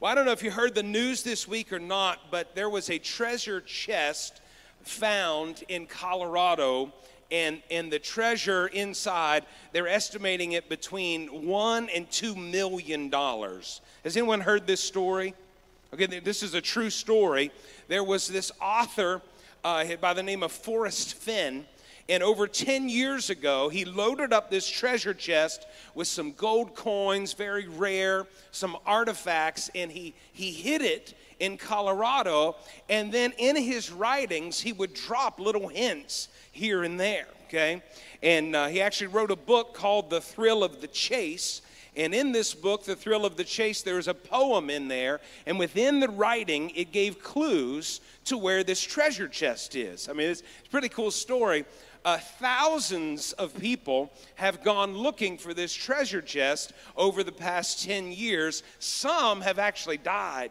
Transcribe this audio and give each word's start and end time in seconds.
Well, 0.00 0.12
I 0.12 0.14
don't 0.14 0.26
know 0.26 0.32
if 0.32 0.44
you 0.44 0.52
heard 0.52 0.76
the 0.76 0.82
news 0.84 1.24
this 1.24 1.48
week 1.48 1.72
or 1.72 1.80
not, 1.80 2.30
but 2.30 2.54
there 2.54 2.70
was 2.70 2.88
a 2.88 3.00
treasure 3.00 3.60
chest 3.60 4.40
found 4.82 5.64
in 5.66 5.86
Colorado, 5.86 6.92
and, 7.32 7.60
and 7.68 7.90
the 7.90 7.98
treasure 7.98 8.68
inside, 8.68 9.44
they're 9.72 9.88
estimating 9.88 10.52
it 10.52 10.68
between 10.68 11.48
one 11.48 11.88
and 11.88 12.08
two 12.12 12.36
million 12.36 13.08
dollars. 13.08 13.80
Has 14.04 14.16
anyone 14.16 14.40
heard 14.40 14.68
this 14.68 14.80
story? 14.80 15.34
Okay, 15.92 16.20
this 16.20 16.44
is 16.44 16.54
a 16.54 16.60
true 16.60 16.90
story. 16.90 17.50
There 17.88 18.04
was 18.04 18.28
this 18.28 18.52
author 18.62 19.20
uh, 19.64 19.84
by 19.96 20.14
the 20.14 20.22
name 20.22 20.44
of 20.44 20.52
Forrest 20.52 21.14
Fenn 21.14 21.66
and 22.08 22.22
over 22.22 22.46
10 22.46 22.88
years 22.88 23.28
ago, 23.28 23.68
he 23.68 23.84
loaded 23.84 24.32
up 24.32 24.50
this 24.50 24.68
treasure 24.68 25.12
chest 25.12 25.66
with 25.94 26.08
some 26.08 26.32
gold 26.32 26.74
coins, 26.74 27.34
very 27.34 27.68
rare, 27.68 28.26
some 28.50 28.78
artifacts, 28.86 29.70
and 29.74 29.92
he, 29.92 30.14
he 30.32 30.50
hid 30.52 30.80
it 30.80 31.14
in 31.38 31.58
Colorado. 31.58 32.56
And 32.88 33.12
then 33.12 33.32
in 33.36 33.56
his 33.56 33.90
writings, 33.90 34.58
he 34.58 34.72
would 34.72 34.94
drop 34.94 35.38
little 35.38 35.68
hints 35.68 36.28
here 36.50 36.82
and 36.82 36.98
there, 36.98 37.26
okay? 37.46 37.82
And 38.22 38.56
uh, 38.56 38.68
he 38.68 38.80
actually 38.80 39.08
wrote 39.08 39.30
a 39.30 39.36
book 39.36 39.74
called 39.74 40.08
The 40.08 40.22
Thrill 40.22 40.64
of 40.64 40.80
the 40.80 40.88
Chase. 40.88 41.60
And 41.96 42.14
in 42.14 42.32
this 42.32 42.54
book, 42.54 42.84
The 42.84 42.96
Thrill 42.96 43.24
of 43.24 43.36
the 43.36 43.44
Chase, 43.44 43.82
there's 43.82 44.08
a 44.08 44.14
poem 44.14 44.70
in 44.70 44.88
there. 44.88 45.20
And 45.46 45.58
within 45.58 46.00
the 46.00 46.08
writing, 46.08 46.70
it 46.70 46.92
gave 46.92 47.22
clues 47.22 48.00
to 48.26 48.38
where 48.38 48.62
this 48.62 48.80
treasure 48.80 49.28
chest 49.28 49.74
is. 49.74 50.08
I 50.08 50.12
mean, 50.12 50.30
it's, 50.30 50.40
it's 50.40 50.68
a 50.68 50.70
pretty 50.70 50.88
cool 50.88 51.10
story 51.10 51.64
uh, 52.04 52.16
thousands 52.16 53.32
of 53.32 53.54
people 53.58 54.10
have 54.36 54.62
gone 54.62 54.96
looking 54.96 55.36
for 55.36 55.52
this 55.52 55.74
treasure 55.74 56.22
chest 56.22 56.72
over 56.96 57.22
the 57.22 57.32
past 57.32 57.84
10 57.84 58.12
years. 58.12 58.62
Some 58.78 59.40
have 59.42 59.58
actually 59.58 59.98
died 59.98 60.50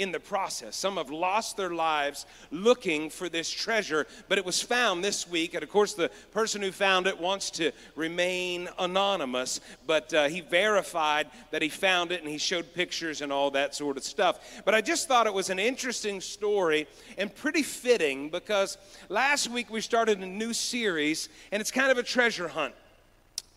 in 0.00 0.12
the 0.12 0.18
process. 0.18 0.74
Some 0.76 0.96
have 0.96 1.10
lost 1.10 1.56
their 1.56 1.70
lives 1.70 2.24
looking 2.50 3.10
for 3.10 3.28
this 3.28 3.50
treasure, 3.50 4.06
but 4.28 4.38
it 4.38 4.44
was 4.44 4.62
found 4.62 5.04
this 5.04 5.28
week. 5.28 5.52
And 5.52 5.62
of 5.62 5.68
course, 5.68 5.92
the 5.92 6.10
person 6.32 6.62
who 6.62 6.72
found 6.72 7.06
it 7.06 7.20
wants 7.20 7.50
to 7.52 7.70
remain 7.94 8.68
anonymous, 8.78 9.60
but 9.86 10.12
uh, 10.14 10.28
he 10.28 10.40
verified 10.40 11.28
that 11.50 11.60
he 11.60 11.68
found 11.68 12.12
it 12.12 12.22
and 12.22 12.30
he 12.30 12.38
showed 12.38 12.72
pictures 12.72 13.20
and 13.20 13.30
all 13.30 13.50
that 13.50 13.74
sort 13.74 13.98
of 13.98 14.02
stuff. 14.02 14.62
But 14.64 14.74
I 14.74 14.80
just 14.80 15.06
thought 15.06 15.26
it 15.26 15.34
was 15.34 15.50
an 15.50 15.58
interesting 15.58 16.22
story 16.22 16.88
and 17.18 17.34
pretty 17.34 17.62
fitting 17.62 18.30
because 18.30 18.78
last 19.10 19.50
week 19.50 19.70
we 19.70 19.82
started 19.82 20.20
a 20.20 20.26
new 20.26 20.54
series 20.54 21.28
and 21.52 21.60
it's 21.60 21.70
kind 21.70 21.92
of 21.92 21.98
a 21.98 22.02
treasure 22.02 22.48
hunt. 22.48 22.74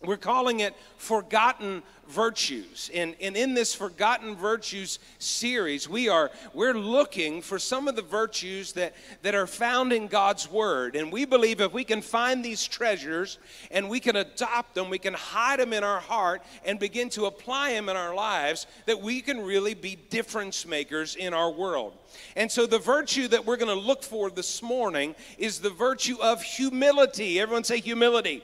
We're 0.06 0.16
calling 0.16 0.60
it 0.60 0.74
Forgotten 0.96 1.82
Virtues. 2.08 2.90
And, 2.92 3.14
and 3.20 3.36
in 3.36 3.54
this 3.54 3.74
Forgotten 3.74 4.36
Virtues 4.36 4.98
series, 5.18 5.88
we 5.88 6.08
are 6.08 6.30
we're 6.52 6.74
looking 6.74 7.40
for 7.40 7.58
some 7.58 7.88
of 7.88 7.96
the 7.96 8.02
virtues 8.02 8.72
that, 8.74 8.94
that 9.22 9.34
are 9.34 9.46
found 9.46 9.92
in 9.92 10.08
God's 10.08 10.50
Word. 10.50 10.96
And 10.96 11.10
we 11.10 11.24
believe 11.24 11.60
if 11.60 11.72
we 11.72 11.84
can 11.84 12.02
find 12.02 12.44
these 12.44 12.66
treasures 12.66 13.38
and 13.70 13.88
we 13.88 14.00
can 14.00 14.16
adopt 14.16 14.74
them, 14.74 14.90
we 14.90 14.98
can 14.98 15.14
hide 15.14 15.60
them 15.60 15.72
in 15.72 15.82
our 15.82 16.00
heart 16.00 16.42
and 16.64 16.78
begin 16.78 17.08
to 17.10 17.24
apply 17.24 17.72
them 17.72 17.88
in 17.88 17.96
our 17.96 18.14
lives, 18.14 18.66
that 18.86 19.00
we 19.00 19.20
can 19.20 19.40
really 19.40 19.74
be 19.74 19.96
difference 20.10 20.66
makers 20.66 21.16
in 21.16 21.32
our 21.32 21.50
world. 21.50 21.94
And 22.36 22.50
so 22.50 22.66
the 22.66 22.78
virtue 22.78 23.28
that 23.28 23.46
we're 23.46 23.56
going 23.56 23.74
to 23.74 23.86
look 23.86 24.02
for 24.02 24.30
this 24.30 24.62
morning 24.62 25.14
is 25.38 25.60
the 25.60 25.70
virtue 25.70 26.16
of 26.20 26.42
humility. 26.42 27.40
Everyone 27.40 27.64
say 27.64 27.80
humility. 27.80 28.42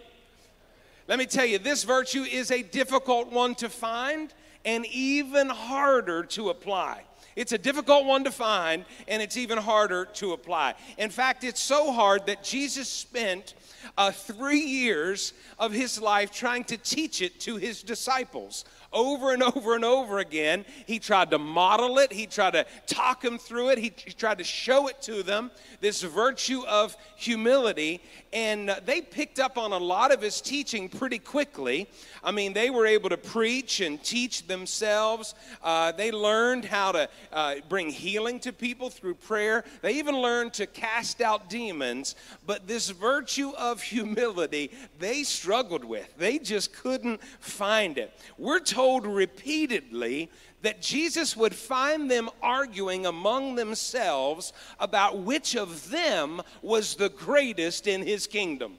Let 1.11 1.19
me 1.19 1.27
tell 1.27 1.45
you, 1.45 1.59
this 1.59 1.83
virtue 1.83 2.23
is 2.23 2.53
a 2.53 2.63
difficult 2.63 3.33
one 3.33 3.57
to 3.57 3.69
find 3.69 4.33
and 4.65 4.87
even 4.87 5.49
harder 5.49 6.23
to 6.27 6.51
apply. 6.51 7.03
It's 7.35 7.51
a 7.51 7.59
difficult 7.59 8.05
one 8.05 8.23
to 8.23 8.31
find, 8.31 8.85
and 9.09 9.21
it's 9.21 9.37
even 9.37 9.59
harder 9.59 10.05
to 10.05 10.35
apply. 10.35 10.75
In 10.99 11.11
fact, 11.11 11.43
it's 11.43 11.61
so 11.61 11.91
hard 11.91 12.27
that 12.27 12.45
Jesus 12.45 12.89
spent 12.89 13.55
uh, 13.99 14.13
three 14.13 14.61
years 14.61 15.33
of 15.59 15.73
his 15.73 16.01
life 16.01 16.31
trying 16.31 16.63
to 16.65 16.77
teach 16.77 17.23
it 17.23 17.41
to 17.41 17.57
his 17.57 17.83
disciples 17.83 18.65
over 18.93 19.33
and 19.33 19.43
over 19.43 19.75
and 19.75 19.85
over 19.85 20.19
again. 20.19 20.65
He 20.87 20.99
tried 20.99 21.31
to 21.31 21.39
model 21.39 21.99
it, 21.99 22.13
he 22.13 22.27
tried 22.27 22.53
to 22.53 22.67
talk 22.87 23.21
them 23.21 23.39
through 23.39 23.71
it, 23.71 23.79
he, 23.79 23.93
he 24.05 24.13
tried 24.13 24.39
to 24.39 24.45
show 24.45 24.89
it 24.89 25.01
to 25.03 25.23
them, 25.23 25.51
this 25.81 26.03
virtue 26.03 26.63
of 26.67 26.97
humility. 27.17 28.03
And 28.33 28.69
they 28.85 29.01
picked 29.01 29.41
up 29.41 29.59
on 29.59 29.73
a 29.73 29.79
lot 29.79 30.13
of 30.13 30.23
his 30.23 30.41
teaching 30.41 30.89
pretty 30.89 31.19
quickly. 31.19 31.89
I 32.23 32.31
mean, 32.31 32.53
they 32.53 32.71
were 32.71 32.87
able 32.87 33.09
to 33.11 33.17
preach 33.17 33.81
and 33.81 34.03
teach 34.03 34.47
themselves. 34.47 35.35
Uh, 35.63 35.93
they 35.93 36.13
learned 36.13 36.65
how 36.65 36.93
to 36.93 37.09
uh, 37.33 37.57
bring 37.69 37.91
healing 37.91 38.39
to 38.41 38.53
people 38.53 38.89
through 38.89 39.15
prayer. 39.15 39.65
They 39.83 39.95
even 39.95 40.17
learned 40.17 40.53
to 40.55 40.67
cast 40.67 41.21
out 41.21 41.49
demons. 41.49 42.15
But 42.47 42.69
this 42.69 42.91
virtue 42.91 43.51
of 43.59 43.83
humility, 43.91 44.71
they 44.99 45.25
struggled 45.25 45.85
with. 45.85 46.17
They 46.17 46.39
just 46.39 46.73
couldn't 46.73 47.21
find 47.41 47.99
it. 47.99 48.13
We're 48.39 48.61
told 48.61 48.80
told 48.81 49.07
repeatedly 49.07 50.31
that 50.63 50.81
Jesus 50.81 51.37
would 51.37 51.55
find 51.55 52.11
them 52.11 52.31
arguing 52.43 53.05
among 53.05 53.55
themselves 53.55 54.55
about 54.79 55.19
which 55.19 55.55
of 55.55 55.91
them 55.91 56.41
was 56.63 56.95
the 56.95 57.11
greatest 57.11 57.87
in 57.87 58.01
his 58.01 58.27
kingdom. 58.27 58.79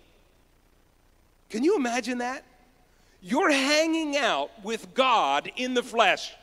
Can 1.51 1.63
you 1.63 1.75
imagine 1.75 2.17
that? 2.17 2.43
You're 3.21 3.51
hanging 3.51 4.17
out 4.17 4.49
with 4.63 4.91
God 4.95 5.51
in 5.55 5.75
the 5.75 5.83
flesh, 5.83 6.33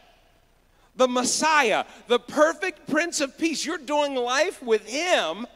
the 0.95 1.09
Messiah, 1.09 1.85
the 2.07 2.21
perfect 2.21 2.89
Prince 2.89 3.21
of 3.21 3.37
Peace. 3.37 3.67
You're 3.67 3.79
doing 3.79 4.15
life 4.15 4.63
with 4.63 4.87
Him, 4.87 5.49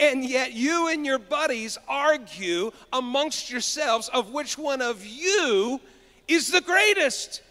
and 0.00 0.24
yet 0.24 0.54
you 0.54 0.88
and 0.88 1.04
your 1.04 1.18
buddies 1.18 1.76
argue 1.86 2.70
amongst 2.94 3.50
yourselves 3.50 4.08
of 4.08 4.30
which 4.30 4.56
one 4.56 4.80
of 4.80 5.04
you 5.04 5.82
is 6.28 6.50
the 6.50 6.60
greatest. 6.60 7.42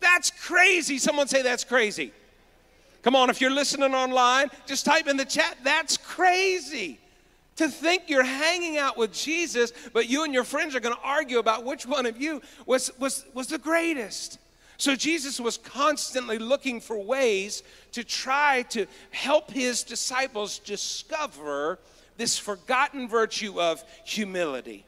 That's 0.00 0.30
crazy. 0.30 0.98
Someone 0.98 1.28
say 1.28 1.42
that's 1.42 1.64
crazy. 1.64 2.12
Come 3.02 3.14
on, 3.14 3.28
if 3.28 3.40
you're 3.40 3.50
listening 3.50 3.94
online, 3.94 4.48
just 4.66 4.86
type 4.86 5.08
in 5.08 5.18
the 5.18 5.26
chat, 5.26 5.58
that's 5.62 5.98
crazy. 5.98 6.98
To 7.56 7.68
think 7.68 8.04
you're 8.08 8.24
hanging 8.24 8.78
out 8.78 8.96
with 8.96 9.12
Jesus, 9.12 9.72
but 9.92 10.08
you 10.08 10.24
and 10.24 10.32
your 10.32 10.42
friends 10.42 10.74
are 10.74 10.80
going 10.80 10.94
to 10.94 11.02
argue 11.02 11.38
about 11.38 11.64
which 11.64 11.86
one 11.86 12.06
of 12.06 12.20
you 12.20 12.40
was, 12.66 12.90
was, 12.98 13.26
was 13.34 13.48
the 13.48 13.58
greatest. 13.58 14.38
So 14.78 14.96
Jesus 14.96 15.38
was 15.38 15.58
constantly 15.58 16.38
looking 16.38 16.80
for 16.80 16.98
ways 16.98 17.62
to 17.92 18.02
try 18.02 18.62
to 18.70 18.86
help 19.10 19.50
his 19.50 19.84
disciples 19.84 20.58
discover 20.58 21.78
this 22.16 22.38
forgotten 22.38 23.08
virtue 23.08 23.60
of 23.60 23.84
humility. 24.04 24.84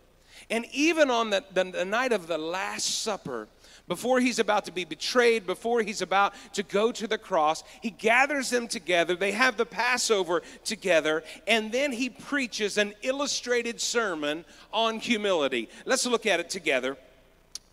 And 0.50 0.66
even 0.72 1.10
on 1.10 1.30
the, 1.30 1.44
the, 1.52 1.64
the, 1.64 1.84
night 1.84 2.12
of 2.12 2.28
the 2.28 2.38
Last 2.38 3.02
Supper, 3.02 3.48
before 3.88 4.20
he's 4.20 4.38
about 4.38 4.64
to 4.66 4.72
be 4.72 4.84
betrayed, 4.84 5.46
before 5.46 5.82
he's 5.82 6.02
about 6.02 6.34
to 6.54 6.62
go 6.62 6.92
to 6.92 7.06
the 7.06 7.18
cross, 7.18 7.64
he 7.80 7.90
gathers 7.90 8.50
them 8.50 8.68
together. 8.68 9.14
They 9.14 9.32
have 9.32 9.56
the 9.56 9.66
Passover 9.66 10.42
together, 10.64 11.24
and 11.46 11.72
then 11.72 11.92
he 11.92 12.10
preaches 12.10 12.78
an 12.78 12.94
illustrated 13.02 13.80
sermon 13.80 14.44
on 14.72 15.00
humility. 15.00 15.68
Let's 15.84 16.06
look 16.06 16.26
at 16.26 16.40
it 16.40 16.50
together. 16.50 16.96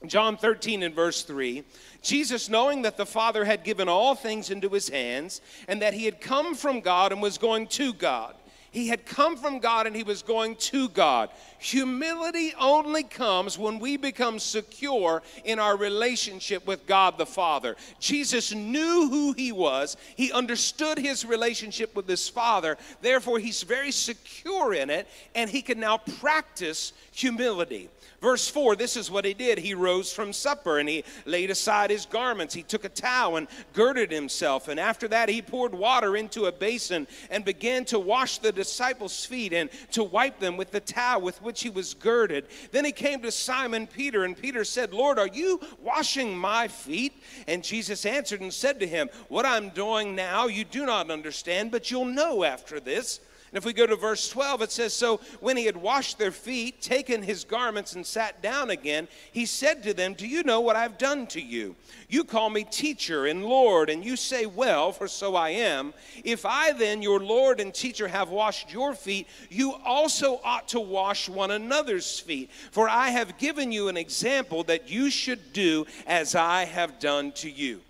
John 0.05 0.35
13 0.35 0.83
and 0.83 0.93
verse 0.93 1.23
3 1.23 1.63
Jesus, 2.01 2.49
knowing 2.49 2.81
that 2.81 2.97
the 2.97 3.05
Father 3.05 3.45
had 3.45 3.63
given 3.63 3.87
all 3.87 4.13
things 4.13 4.49
into 4.49 4.67
his 4.69 4.89
hands, 4.89 5.41
and 5.67 5.81
that 5.81 5.93
he 5.93 6.05
had 6.05 6.19
come 6.19 6.53
from 6.53 6.81
God 6.81 7.11
and 7.11 7.21
was 7.21 7.37
going 7.37 7.67
to 7.67 7.93
God 7.93 8.35
he 8.73 8.87
had 8.87 9.05
come 9.05 9.37
from 9.37 9.59
God 9.59 9.85
and 9.85 9.95
he 9.95 10.01
was 10.01 10.23
going 10.23 10.55
to 10.55 10.89
God. 10.89 11.29
Humility 11.59 12.53
only 12.59 13.03
comes 13.03 13.57
when 13.57 13.77
we 13.77 13.97
become 13.97 14.39
secure 14.39 15.21
in 15.45 15.59
our 15.59 15.77
relationship 15.77 16.65
with 16.65 16.87
God 16.87 17.19
the 17.19 17.25
Father. 17.25 17.75
Jesus 17.99 18.51
knew 18.51 19.07
who 19.09 19.33
he 19.33 19.51
was, 19.51 19.95
he 20.15 20.31
understood 20.31 20.97
his 20.97 21.23
relationship 21.23 21.95
with 21.95 22.07
his 22.07 22.27
Father. 22.27 22.77
Therefore, 23.01 23.37
he's 23.37 23.61
very 23.61 23.91
secure 23.91 24.73
in 24.73 24.89
it 24.89 25.07
and 25.35 25.49
he 25.49 25.61
can 25.61 25.79
now 25.79 25.99
practice 25.99 26.93
humility. 27.11 27.89
Verse 28.23 28.47
4 28.47 28.77
this 28.77 28.95
is 28.95 29.11
what 29.11 29.25
he 29.25 29.33
did. 29.33 29.57
He 29.57 29.73
rose 29.73 30.13
from 30.13 30.31
supper 30.31 30.79
and 30.79 30.87
he 30.87 31.03
laid 31.25 31.51
aside 31.51 31.89
his 31.89 32.05
garments. 32.05 32.53
He 32.53 32.63
took 32.63 32.85
a 32.85 32.89
towel 32.89 33.35
and 33.35 33.49
girded 33.73 34.13
himself. 34.13 34.69
And 34.69 34.79
after 34.79 35.09
that, 35.09 35.27
he 35.27 35.41
poured 35.41 35.73
water 35.73 36.15
into 36.15 36.45
a 36.45 36.51
basin 36.53 37.05
and 37.29 37.43
began 37.43 37.83
to 37.85 37.99
wash 37.99 38.37
the 38.37 38.53
disciples' 38.53 39.25
feet 39.25 39.51
and 39.51 39.69
to 39.91 40.05
wipe 40.05 40.39
them 40.39 40.55
with 40.55 40.71
the 40.71 40.79
towel 40.79 41.19
with 41.19 41.41
which 41.41 41.63
he 41.63 41.69
was 41.69 41.95
girded. 41.95 42.45
Then 42.71 42.85
he 42.85 42.93
came 42.93 43.21
to 43.23 43.31
Simon 43.31 43.87
Peter, 43.87 44.23
and 44.23 44.37
Peter 44.37 44.63
said, 44.63 44.93
Lord, 44.93 45.19
are 45.19 45.27
you 45.27 45.59
washing 45.81 46.37
my 46.37 46.69
feet? 46.69 47.21
And 47.45 47.61
Jesus 47.61 48.05
answered 48.05 48.39
and 48.39 48.53
said 48.53 48.79
to 48.79 48.87
him, 48.87 49.09
What 49.27 49.45
I'm 49.45 49.67
doing 49.67 50.15
now 50.15 50.47
you 50.47 50.63
do 50.63 50.85
not 50.85 51.11
understand, 51.11 51.71
but 51.71 51.91
you'll 51.91 52.05
know 52.05 52.45
after 52.45 52.79
this. 52.79 53.19
And 53.53 53.59
if 53.59 53.65
we 53.65 53.73
go 53.73 53.85
to 53.85 53.95
verse 53.95 54.29
12, 54.29 54.63
it 54.63 54.71
says, 54.71 54.95
So 54.95 55.19
when 55.39 55.57
he 55.57 55.67
had 55.67 55.77
washed 55.77 56.17
their 56.17 56.31
feet, 56.31 56.81
taken 56.81 57.21
his 57.21 57.43
garments, 57.43 57.93
and 57.93 58.03
sat 58.03 58.41
down 58.41 58.71
again, 58.71 59.07
he 59.31 59.45
said 59.45 59.83
to 59.83 59.93
them, 59.93 60.15
Do 60.15 60.27
you 60.27 60.41
know 60.41 60.61
what 60.61 60.75
I've 60.75 60.97
done 60.97 61.27
to 61.27 61.39
you? 61.39 61.75
You 62.09 62.23
call 62.23 62.49
me 62.49 62.63
teacher 62.63 63.27
and 63.27 63.45
Lord, 63.45 63.91
and 63.91 64.03
you 64.03 64.15
say, 64.15 64.47
Well, 64.47 64.91
for 64.91 65.07
so 65.07 65.35
I 65.35 65.49
am. 65.49 65.93
If 66.23 66.47
I 66.47 66.71
then, 66.71 67.03
your 67.03 67.19
Lord 67.19 67.59
and 67.59 67.71
teacher, 67.71 68.07
have 68.07 68.29
washed 68.29 68.73
your 68.73 68.95
feet, 68.95 69.27
you 69.51 69.75
also 69.85 70.41
ought 70.43 70.69
to 70.69 70.79
wash 70.79 71.29
one 71.29 71.51
another's 71.51 72.19
feet. 72.19 72.49
For 72.71 72.89
I 72.89 73.09
have 73.09 73.37
given 73.37 73.71
you 73.71 73.87
an 73.87 73.97
example 73.97 74.63
that 74.63 74.89
you 74.89 75.11
should 75.11 75.53
do 75.53 75.85
as 76.07 76.33
I 76.33 76.65
have 76.65 76.97
done 76.97 77.33
to 77.33 77.51
you. 77.51 77.81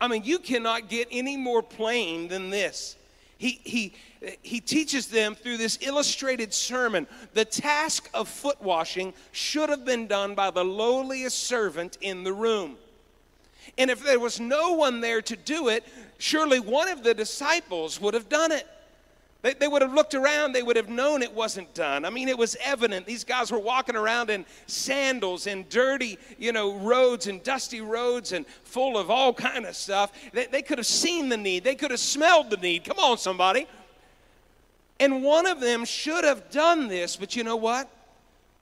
I 0.00 0.06
mean, 0.06 0.22
you 0.22 0.38
cannot 0.38 0.88
get 0.88 1.08
any 1.10 1.36
more 1.36 1.60
plain 1.60 2.28
than 2.28 2.50
this. 2.50 2.94
He, 3.38 3.60
he, 3.64 3.92
he 4.42 4.60
teaches 4.60 5.08
them 5.08 5.34
through 5.34 5.56
this 5.56 5.78
illustrated 5.80 6.54
sermon 6.54 7.06
the 7.34 7.44
task 7.44 8.08
of 8.14 8.28
foot 8.28 8.62
washing 8.62 9.12
should 9.32 9.68
have 9.68 9.84
been 9.84 10.06
done 10.06 10.34
by 10.34 10.50
the 10.50 10.64
lowliest 10.64 11.44
servant 11.44 11.98
in 12.00 12.24
the 12.24 12.32
room. 12.32 12.76
And 13.76 13.90
if 13.90 14.02
there 14.04 14.20
was 14.20 14.40
no 14.40 14.72
one 14.72 15.00
there 15.00 15.22
to 15.22 15.36
do 15.36 15.68
it, 15.68 15.84
surely 16.18 16.60
one 16.60 16.88
of 16.88 17.02
the 17.02 17.14
disciples 17.14 18.00
would 18.00 18.14
have 18.14 18.28
done 18.28 18.52
it. 18.52 18.66
They, 19.44 19.52
they 19.52 19.68
would 19.68 19.82
have 19.82 19.92
looked 19.92 20.14
around, 20.14 20.54
they 20.54 20.62
would 20.62 20.76
have 20.76 20.88
known 20.88 21.22
it 21.22 21.34
wasn't 21.34 21.74
done. 21.74 22.06
I 22.06 22.10
mean, 22.10 22.30
it 22.30 22.38
was 22.38 22.56
evident. 22.64 23.04
These 23.04 23.24
guys 23.24 23.52
were 23.52 23.58
walking 23.58 23.94
around 23.94 24.30
in 24.30 24.46
sandals 24.66 25.46
and 25.46 25.68
dirty, 25.68 26.18
you 26.38 26.50
know, 26.50 26.76
roads 26.78 27.26
and 27.26 27.42
dusty 27.42 27.82
roads 27.82 28.32
and 28.32 28.46
full 28.64 28.96
of 28.96 29.10
all 29.10 29.34
kind 29.34 29.66
of 29.66 29.76
stuff. 29.76 30.12
They, 30.32 30.46
they 30.46 30.62
could 30.62 30.78
have 30.78 30.86
seen 30.86 31.28
the 31.28 31.36
need, 31.36 31.62
they 31.62 31.74
could 31.74 31.90
have 31.90 32.00
smelled 32.00 32.48
the 32.48 32.56
need. 32.56 32.84
Come 32.84 32.98
on, 32.98 33.18
somebody. 33.18 33.66
And 34.98 35.22
one 35.22 35.44
of 35.44 35.60
them 35.60 35.84
should 35.84 36.24
have 36.24 36.50
done 36.50 36.88
this, 36.88 37.14
but 37.14 37.36
you 37.36 37.44
know 37.44 37.56
what? 37.56 37.90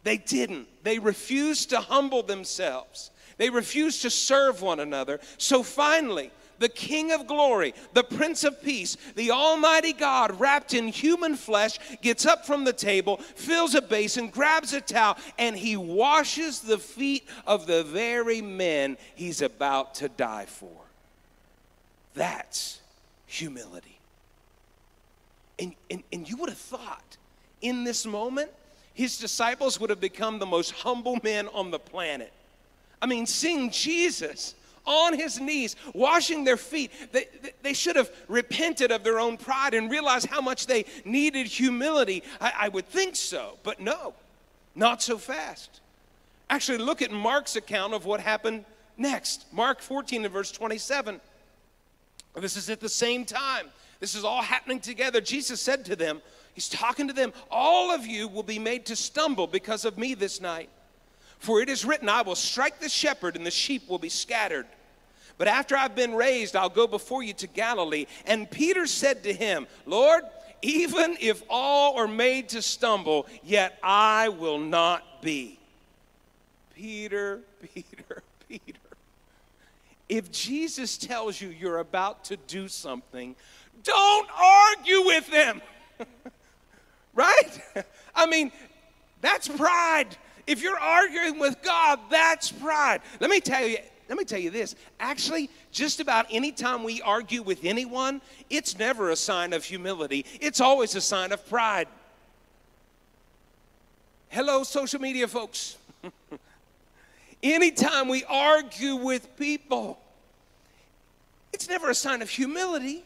They 0.02 0.16
didn't. 0.16 0.66
They 0.82 0.98
refused 0.98 1.70
to 1.70 1.78
humble 1.78 2.24
themselves. 2.24 3.12
They 3.36 3.50
refused 3.50 4.02
to 4.02 4.10
serve 4.10 4.62
one 4.62 4.80
another. 4.80 5.20
So 5.38 5.62
finally, 5.62 6.32
the 6.62 6.68
King 6.68 7.12
of 7.12 7.26
glory, 7.26 7.74
the 7.92 8.04
Prince 8.04 8.44
of 8.44 8.62
peace, 8.62 8.96
the 9.16 9.32
Almighty 9.32 9.92
God, 9.92 10.38
wrapped 10.40 10.72
in 10.72 10.88
human 10.88 11.34
flesh, 11.34 11.78
gets 12.00 12.24
up 12.24 12.46
from 12.46 12.64
the 12.64 12.72
table, 12.72 13.16
fills 13.16 13.74
a 13.74 13.82
basin, 13.82 14.28
grabs 14.28 14.72
a 14.72 14.80
towel, 14.80 15.18
and 15.38 15.56
he 15.56 15.76
washes 15.76 16.60
the 16.60 16.78
feet 16.78 17.28
of 17.46 17.66
the 17.66 17.82
very 17.82 18.40
men 18.40 18.96
he's 19.14 19.42
about 19.42 19.96
to 19.96 20.08
die 20.08 20.46
for. 20.46 20.70
That's 22.14 22.80
humility. 23.26 23.98
And, 25.58 25.74
and, 25.90 26.02
and 26.12 26.28
you 26.28 26.36
would 26.38 26.48
have 26.48 26.58
thought 26.58 27.16
in 27.60 27.84
this 27.84 28.06
moment, 28.06 28.50
his 28.94 29.18
disciples 29.18 29.80
would 29.80 29.90
have 29.90 30.00
become 30.00 30.38
the 30.38 30.46
most 30.46 30.70
humble 30.70 31.18
men 31.24 31.48
on 31.48 31.70
the 31.70 31.78
planet. 31.78 32.32
I 33.00 33.06
mean, 33.06 33.26
seeing 33.26 33.70
Jesus 33.70 34.54
on 34.84 35.14
his 35.14 35.40
knees, 35.40 35.76
washing 35.94 36.44
their 36.44 36.56
feet. 36.56 36.90
They, 37.12 37.26
they 37.62 37.72
should 37.72 37.96
have 37.96 38.10
repented 38.28 38.90
of 38.90 39.04
their 39.04 39.18
own 39.18 39.36
pride 39.36 39.74
and 39.74 39.90
realized 39.90 40.26
how 40.26 40.40
much 40.40 40.66
they 40.66 40.84
needed 41.04 41.46
humility. 41.46 42.22
I, 42.40 42.52
I 42.60 42.68
would 42.68 42.88
think 42.88 43.16
so, 43.16 43.58
but 43.62 43.80
no, 43.80 44.14
not 44.74 45.02
so 45.02 45.18
fast. 45.18 45.80
Actually, 46.50 46.78
look 46.78 47.02
at 47.02 47.10
Mark's 47.10 47.56
account 47.56 47.94
of 47.94 48.04
what 48.04 48.20
happened 48.20 48.64
next. 48.96 49.46
Mark 49.52 49.80
14 49.80 50.24
and 50.24 50.32
verse 50.32 50.52
27. 50.52 51.20
This 52.36 52.56
is 52.56 52.70
at 52.70 52.80
the 52.80 52.88
same 52.88 53.24
time. 53.24 53.66
This 54.00 54.14
is 54.14 54.24
all 54.24 54.42
happening 54.42 54.80
together. 54.80 55.20
Jesus 55.20 55.60
said 55.60 55.84
to 55.86 55.96
them, 55.96 56.20
He's 56.54 56.68
talking 56.68 57.08
to 57.08 57.14
them, 57.14 57.32
All 57.50 57.90
of 57.90 58.06
you 58.06 58.28
will 58.28 58.42
be 58.42 58.58
made 58.58 58.86
to 58.86 58.96
stumble 58.96 59.46
because 59.46 59.84
of 59.84 59.96
me 59.96 60.14
this 60.14 60.40
night. 60.40 60.68
For 61.42 61.60
it 61.60 61.68
is 61.68 61.84
written, 61.84 62.08
I 62.08 62.22
will 62.22 62.36
strike 62.36 62.78
the 62.78 62.88
shepherd, 62.88 63.34
and 63.34 63.44
the 63.44 63.50
sheep 63.50 63.88
will 63.88 63.98
be 63.98 64.08
scattered. 64.08 64.64
But 65.38 65.48
after 65.48 65.76
I've 65.76 65.96
been 65.96 66.14
raised, 66.14 66.54
I'll 66.54 66.68
go 66.68 66.86
before 66.86 67.24
you 67.24 67.32
to 67.32 67.48
Galilee. 67.48 68.06
And 68.26 68.48
Peter 68.48 68.86
said 68.86 69.24
to 69.24 69.32
him, 69.32 69.66
Lord, 69.84 70.22
even 70.62 71.16
if 71.20 71.42
all 71.50 71.98
are 71.98 72.06
made 72.06 72.50
to 72.50 72.62
stumble, 72.62 73.26
yet 73.42 73.76
I 73.82 74.28
will 74.28 74.60
not 74.60 75.20
be. 75.20 75.58
Peter, 76.76 77.40
Peter, 77.74 78.22
Peter. 78.48 78.78
If 80.08 80.30
Jesus 80.30 80.96
tells 80.96 81.40
you 81.40 81.48
you're 81.48 81.78
about 81.78 82.22
to 82.26 82.36
do 82.36 82.68
something, 82.68 83.34
don't 83.82 84.28
argue 84.32 85.06
with 85.06 85.28
him. 85.28 85.60
right? 87.16 87.60
I 88.14 88.26
mean, 88.26 88.52
that's 89.20 89.48
pride. 89.48 90.16
If 90.46 90.62
you're 90.62 90.78
arguing 90.78 91.38
with 91.38 91.62
God, 91.62 92.00
that's 92.10 92.50
pride. 92.50 93.00
Let 93.20 93.30
me 93.30 93.40
tell 93.40 93.66
you, 93.66 93.78
let 94.08 94.18
me 94.18 94.24
tell 94.24 94.38
you 94.38 94.50
this. 94.50 94.74
Actually, 95.00 95.48
just 95.70 96.00
about 96.00 96.26
any 96.30 96.52
time 96.52 96.82
we 96.82 97.00
argue 97.02 97.42
with 97.42 97.64
anyone, 97.64 98.20
it's 98.50 98.78
never 98.78 99.10
a 99.10 99.16
sign 99.16 99.52
of 99.52 99.64
humility. 99.64 100.26
It's 100.40 100.60
always 100.60 100.94
a 100.94 101.00
sign 101.00 101.32
of 101.32 101.48
pride. 101.48 101.88
Hello, 104.28 104.64
social 104.64 105.00
media 105.00 105.28
folks. 105.28 105.76
Anytime 107.42 108.08
we 108.08 108.24
argue 108.24 108.96
with 108.96 109.36
people, 109.36 109.98
it's 111.52 111.68
never 111.68 111.90
a 111.90 111.94
sign 111.94 112.22
of 112.22 112.30
humility. 112.30 113.04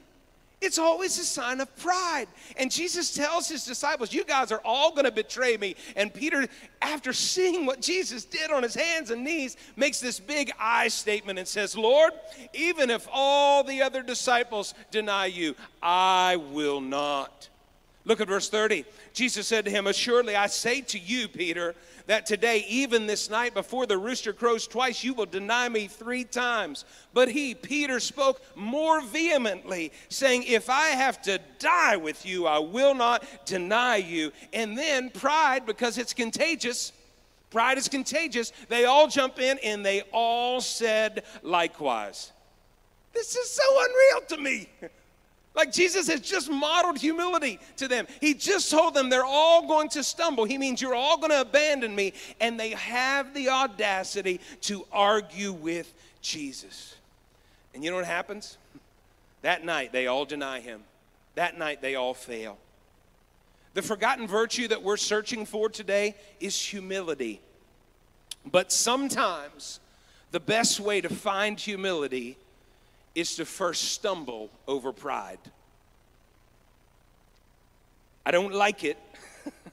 It's 0.60 0.78
always 0.78 1.18
a 1.18 1.24
sign 1.24 1.60
of 1.60 1.74
pride. 1.76 2.28
And 2.56 2.70
Jesus 2.70 3.12
tells 3.14 3.46
his 3.46 3.64
disciples, 3.64 4.12
You 4.12 4.24
guys 4.24 4.50
are 4.50 4.62
all 4.64 4.90
going 4.92 5.04
to 5.04 5.12
betray 5.12 5.56
me. 5.58 5.76
And 5.96 6.12
Peter, 6.12 6.48
after 6.80 7.12
seeing 7.12 7.66
what 7.66 7.82
Jesus 7.82 8.24
did 8.24 8.50
on 8.50 8.62
his 8.62 8.74
hands 8.74 9.10
and 9.10 9.22
knees, 9.22 9.56
makes 9.76 10.00
this 10.00 10.18
big 10.18 10.50
I 10.58 10.88
statement 10.88 11.38
and 11.38 11.46
says, 11.46 11.76
Lord, 11.76 12.12
even 12.54 12.88
if 12.88 13.06
all 13.12 13.64
the 13.64 13.82
other 13.82 14.02
disciples 14.02 14.72
deny 14.90 15.26
you, 15.26 15.54
I 15.82 16.36
will 16.36 16.80
not. 16.80 17.50
Look 18.06 18.20
at 18.20 18.28
verse 18.28 18.48
30. 18.48 18.84
Jesus 19.12 19.48
said 19.48 19.64
to 19.64 19.70
him, 19.70 19.88
Assuredly, 19.88 20.36
I 20.36 20.46
say 20.46 20.80
to 20.82 20.98
you, 20.98 21.26
Peter, 21.26 21.74
that 22.06 22.24
today, 22.24 22.64
even 22.68 23.08
this 23.08 23.28
night, 23.28 23.52
before 23.52 23.84
the 23.84 23.98
rooster 23.98 24.32
crows 24.32 24.68
twice, 24.68 25.02
you 25.02 25.12
will 25.12 25.26
deny 25.26 25.68
me 25.68 25.88
three 25.88 26.22
times. 26.22 26.84
But 27.12 27.28
he, 27.28 27.52
Peter, 27.56 27.98
spoke 27.98 28.40
more 28.54 29.00
vehemently, 29.00 29.90
saying, 30.08 30.44
If 30.44 30.70
I 30.70 30.90
have 30.90 31.20
to 31.22 31.40
die 31.58 31.96
with 31.96 32.24
you, 32.24 32.46
I 32.46 32.60
will 32.60 32.94
not 32.94 33.24
deny 33.44 33.96
you. 33.96 34.30
And 34.52 34.78
then 34.78 35.10
pride, 35.10 35.66
because 35.66 35.98
it's 35.98 36.14
contagious, 36.14 36.92
pride 37.50 37.76
is 37.76 37.88
contagious, 37.88 38.52
they 38.68 38.84
all 38.84 39.08
jump 39.08 39.40
in 39.40 39.58
and 39.64 39.84
they 39.84 40.02
all 40.12 40.60
said 40.60 41.24
likewise. 41.42 42.30
This 43.12 43.34
is 43.34 43.50
so 43.50 43.64
unreal 43.64 44.28
to 44.28 44.36
me. 44.36 44.68
Like 45.56 45.72
Jesus 45.72 46.06
has 46.08 46.20
just 46.20 46.50
modeled 46.50 46.98
humility 46.98 47.58
to 47.78 47.88
them. 47.88 48.06
He 48.20 48.34
just 48.34 48.70
told 48.70 48.92
them 48.92 49.08
they're 49.08 49.24
all 49.24 49.66
going 49.66 49.88
to 49.90 50.04
stumble. 50.04 50.44
He 50.44 50.58
means 50.58 50.82
you're 50.82 50.94
all 50.94 51.16
going 51.16 51.30
to 51.30 51.40
abandon 51.40 51.94
me. 51.94 52.12
And 52.40 52.60
they 52.60 52.70
have 52.70 53.32
the 53.32 53.48
audacity 53.48 54.40
to 54.62 54.86
argue 54.92 55.54
with 55.54 55.92
Jesus. 56.20 56.94
And 57.74 57.82
you 57.82 57.90
know 57.90 57.96
what 57.96 58.04
happens? 58.04 58.58
That 59.40 59.64
night, 59.64 59.92
they 59.92 60.06
all 60.06 60.26
deny 60.26 60.60
him. 60.60 60.82
That 61.36 61.58
night, 61.58 61.80
they 61.80 61.94
all 61.94 62.12
fail. 62.12 62.58
The 63.72 63.82
forgotten 63.82 64.26
virtue 64.26 64.68
that 64.68 64.82
we're 64.82 64.96
searching 64.98 65.46
for 65.46 65.70
today 65.70 66.16
is 66.38 66.60
humility. 66.60 67.40
But 68.44 68.72
sometimes 68.72 69.80
the 70.32 70.40
best 70.40 70.80
way 70.80 71.00
to 71.00 71.08
find 71.08 71.58
humility 71.58 72.36
is 73.16 73.34
to 73.36 73.46
first 73.46 73.92
stumble 73.92 74.50
over 74.68 74.92
pride. 74.92 75.38
I 78.26 78.30
don't 78.30 78.52
like 78.52 78.84
it, 78.84 78.98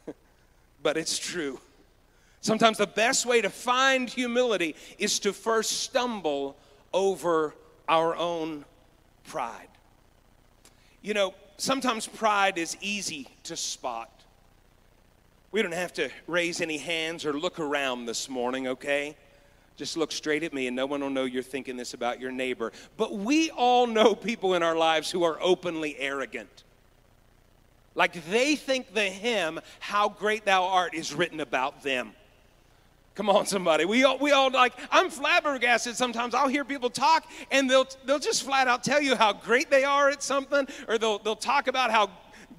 but 0.81 0.95
it's 0.95 1.19
true. 1.19 1.59
Sometimes 2.39 2.77
the 2.77 2.87
best 2.87 3.25
way 3.25 3.41
to 3.41 3.49
find 3.49 4.09
humility 4.09 4.75
is 4.97 5.19
to 5.19 5.33
first 5.33 5.83
stumble 5.83 6.55
over 6.93 7.53
our 7.89 8.15
own 8.15 8.63
pride. 9.25 9.67
You 11.01 11.13
know, 11.13 11.33
sometimes 11.57 12.07
pride 12.07 12.57
is 12.57 12.77
easy 12.79 13.27
to 13.43 13.57
spot. 13.57 14.09
We 15.51 15.61
don't 15.61 15.73
have 15.73 15.93
to 15.93 16.09
raise 16.27 16.61
any 16.61 16.77
hands 16.77 17.25
or 17.25 17.33
look 17.33 17.59
around 17.59 18.05
this 18.05 18.29
morning, 18.29 18.67
okay? 18.67 19.17
Just 19.75 19.97
look 19.97 20.11
straight 20.11 20.43
at 20.43 20.53
me, 20.53 20.67
and 20.67 20.75
no 20.75 20.85
one 20.85 21.01
will 21.01 21.09
know 21.09 21.25
you're 21.25 21.41
thinking 21.41 21.77
this 21.77 21.93
about 21.93 22.19
your 22.19 22.31
neighbor. 22.31 22.71
But 22.95 23.13
we 23.13 23.49
all 23.49 23.87
know 23.87 24.13
people 24.13 24.53
in 24.53 24.61
our 24.61 24.75
lives 24.75 25.09
who 25.09 25.23
are 25.23 25.37
openly 25.41 25.97
arrogant. 25.97 26.63
Like 27.95 28.25
they 28.29 28.55
think 28.55 28.93
the 28.93 29.03
hymn, 29.03 29.59
How 29.79 30.09
Great 30.09 30.45
Thou 30.45 30.63
Art, 30.63 30.93
is 30.93 31.13
written 31.13 31.39
about 31.39 31.83
them. 31.83 32.13
Come 33.15 33.29
on, 33.29 33.45
somebody. 33.45 33.85
We 33.85 34.03
all, 34.03 34.17
we 34.17 34.31
all 34.31 34.49
like, 34.49 34.73
I'm 34.89 35.11
flabbergasted 35.11 35.95
sometimes. 35.95 36.33
I'll 36.33 36.47
hear 36.47 36.65
people 36.65 36.89
talk 36.89 37.29
and 37.51 37.69
they'll, 37.69 37.87
they'll 38.05 38.17
just 38.17 38.41
flat 38.41 38.67
out 38.67 38.83
tell 38.83 39.01
you 39.01 39.15
how 39.15 39.33
great 39.33 39.69
they 39.69 39.83
are 39.83 40.09
at 40.09 40.23
something, 40.23 40.67
or 40.87 40.97
they'll, 40.97 41.19
they'll 41.19 41.35
talk 41.35 41.67
about 41.67 41.91
how 41.91 42.09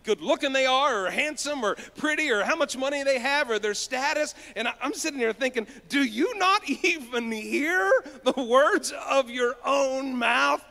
good 0.04 0.20
looking 0.20 0.52
they 0.52 0.66
are, 0.66 1.06
or 1.06 1.10
handsome, 1.10 1.64
or 1.64 1.76
pretty, 1.96 2.30
or 2.30 2.44
how 2.44 2.56
much 2.56 2.76
money 2.76 3.02
they 3.02 3.18
have, 3.18 3.50
or 3.50 3.58
their 3.58 3.74
status. 3.74 4.34
And 4.54 4.68
I'm 4.80 4.94
sitting 4.94 5.18
here 5.18 5.32
thinking, 5.32 5.66
do 5.88 6.02
you 6.02 6.38
not 6.38 6.68
even 6.84 7.32
hear 7.32 7.90
the 8.22 8.42
words 8.42 8.92
of 9.10 9.30
your 9.30 9.56
own 9.64 10.16
mouth? 10.16 10.64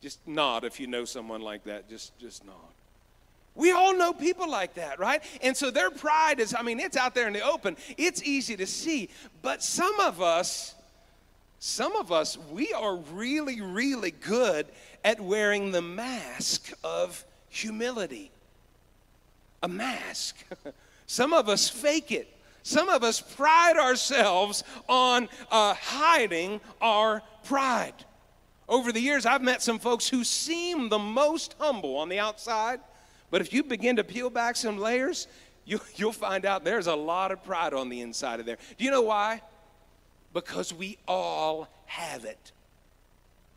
Just 0.00 0.26
nod 0.26 0.64
if 0.64 0.80
you 0.80 0.86
know 0.86 1.04
someone 1.04 1.42
like 1.42 1.64
that. 1.64 1.88
Just, 1.88 2.18
just 2.18 2.44
nod. 2.44 2.54
We 3.54 3.72
all 3.72 3.94
know 3.94 4.12
people 4.12 4.48
like 4.48 4.74
that, 4.74 4.98
right? 4.98 5.22
And 5.42 5.56
so 5.56 5.70
their 5.70 5.90
pride 5.90 6.40
is, 6.40 6.54
I 6.54 6.62
mean, 6.62 6.80
it's 6.80 6.96
out 6.96 7.14
there 7.14 7.26
in 7.26 7.32
the 7.32 7.42
open. 7.42 7.76
It's 7.98 8.22
easy 8.22 8.56
to 8.56 8.66
see. 8.66 9.10
But 9.42 9.62
some 9.62 9.98
of 10.00 10.22
us, 10.22 10.74
some 11.58 11.94
of 11.96 12.10
us, 12.12 12.38
we 12.50 12.72
are 12.72 12.96
really, 12.96 13.60
really 13.60 14.12
good 14.12 14.66
at 15.04 15.20
wearing 15.20 15.72
the 15.72 15.82
mask 15.82 16.72
of 16.82 17.24
humility. 17.50 18.30
A 19.62 19.68
mask. 19.68 20.36
some 21.06 21.32
of 21.32 21.48
us 21.48 21.68
fake 21.68 22.10
it. 22.12 22.32
Some 22.62 22.88
of 22.88 23.02
us 23.02 23.20
pride 23.20 23.76
ourselves 23.76 24.64
on 24.88 25.28
uh, 25.50 25.74
hiding 25.74 26.60
our 26.80 27.22
pride. 27.44 27.94
Over 28.68 28.92
the 28.92 29.00
years, 29.00 29.26
I've 29.26 29.42
met 29.42 29.62
some 29.62 29.78
folks 29.78 30.08
who 30.08 30.22
seem 30.24 30.88
the 30.88 30.98
most 30.98 31.56
humble 31.58 31.96
on 31.96 32.08
the 32.08 32.18
outside, 32.18 32.80
but 33.30 33.40
if 33.40 33.52
you 33.52 33.62
begin 33.64 33.96
to 33.96 34.04
peel 34.04 34.30
back 34.30 34.56
some 34.56 34.78
layers, 34.78 35.26
you, 35.64 35.80
you'll 35.96 36.12
find 36.12 36.46
out 36.46 36.64
there's 36.64 36.86
a 36.86 36.94
lot 36.94 37.32
of 37.32 37.42
pride 37.42 37.74
on 37.74 37.88
the 37.88 38.00
inside 38.00 38.40
of 38.40 38.46
there. 38.46 38.58
Do 38.78 38.84
you 38.84 38.90
know 38.90 39.02
why? 39.02 39.42
Because 40.32 40.72
we 40.72 40.98
all 41.08 41.68
have 41.86 42.24
it. 42.24 42.52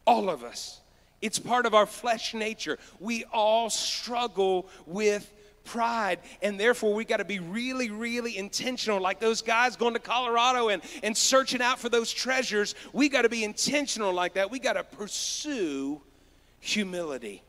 All 0.06 0.30
of 0.30 0.44
us. 0.44 0.80
It's 1.24 1.40
part 1.40 1.66
of 1.66 1.74
our 1.74 1.86
flesh 1.86 2.34
nature. 2.34 2.78
We 3.00 3.24
all 3.34 3.70
struggle 3.70 4.68
with 4.86 5.32
pride 5.64 6.20
and 6.42 6.60
therefore 6.60 6.94
we 6.94 7.06
got 7.06 7.18
to 7.18 7.24
be 7.24 7.40
really 7.40 7.90
really 7.90 8.38
intentional 8.38 9.00
like 9.00 9.22
those 9.22 9.42
guys 9.42 9.78
going 9.78 9.94
to 9.94 10.00
colorado 10.00 10.68
and, 10.68 10.82
and 11.04 11.16
searching 11.16 11.62
out 11.62 11.80
for 11.80 11.88
those 11.88 12.12
treasures 12.12 12.76
we 12.92 13.08
got 13.08 13.22
to 13.22 13.30
be 13.30 13.46
intentional 13.46 14.12
like 14.12 14.34
that 14.34 14.52
we 14.52 14.60
got 14.60 14.74
to 14.74 14.84
pursue 14.84 16.02
humility 16.60 17.42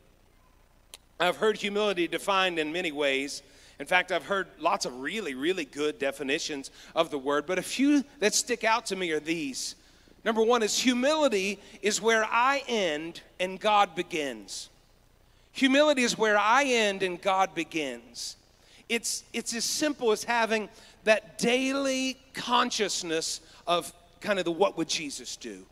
I've 1.19 1.37
heard 1.37 1.57
humility 1.57 2.07
defined 2.07 2.59
in 2.59 2.73
many 2.73 2.91
ways. 2.91 3.41
In 3.79 3.85
fact, 3.85 4.11
I've 4.11 4.25
heard 4.25 4.47
lots 4.59 4.85
of 4.85 4.99
really, 4.99 5.33
really 5.33 5.65
good 5.65 5.97
definitions 5.97 6.71
of 6.93 7.09
the 7.09 7.17
word, 7.17 7.45
but 7.45 7.57
a 7.57 7.63
few 7.63 8.03
that 8.19 8.33
stick 8.33 8.63
out 8.63 8.85
to 8.87 8.95
me 8.95 9.11
are 9.11 9.19
these. 9.19 9.75
Number 10.25 10.41
one 10.41 10.63
is 10.63 10.77
humility 10.77 11.59
is 11.83 12.01
where 12.01 12.25
I 12.25 12.63
end 12.67 13.21
and 13.39 13.59
God 13.59 13.93
begins. 13.93 14.69
Humility 15.51 16.01
is 16.01 16.17
where 16.17 16.37
I 16.37 16.63
end 16.63 17.03
and 17.03 17.21
God 17.21 17.53
begins. 17.53 18.35
It's, 18.89 19.23
it's 19.33 19.53
as 19.55 19.63
simple 19.63 20.11
as 20.11 20.23
having 20.23 20.67
that 21.03 21.37
daily 21.37 22.17
consciousness 22.33 23.39
of 23.67 23.93
kind 24.19 24.39
of 24.39 24.45
the 24.45 24.51
what 24.51 24.77
would 24.77 24.89
Jesus 24.89 25.37
do, 25.37 25.63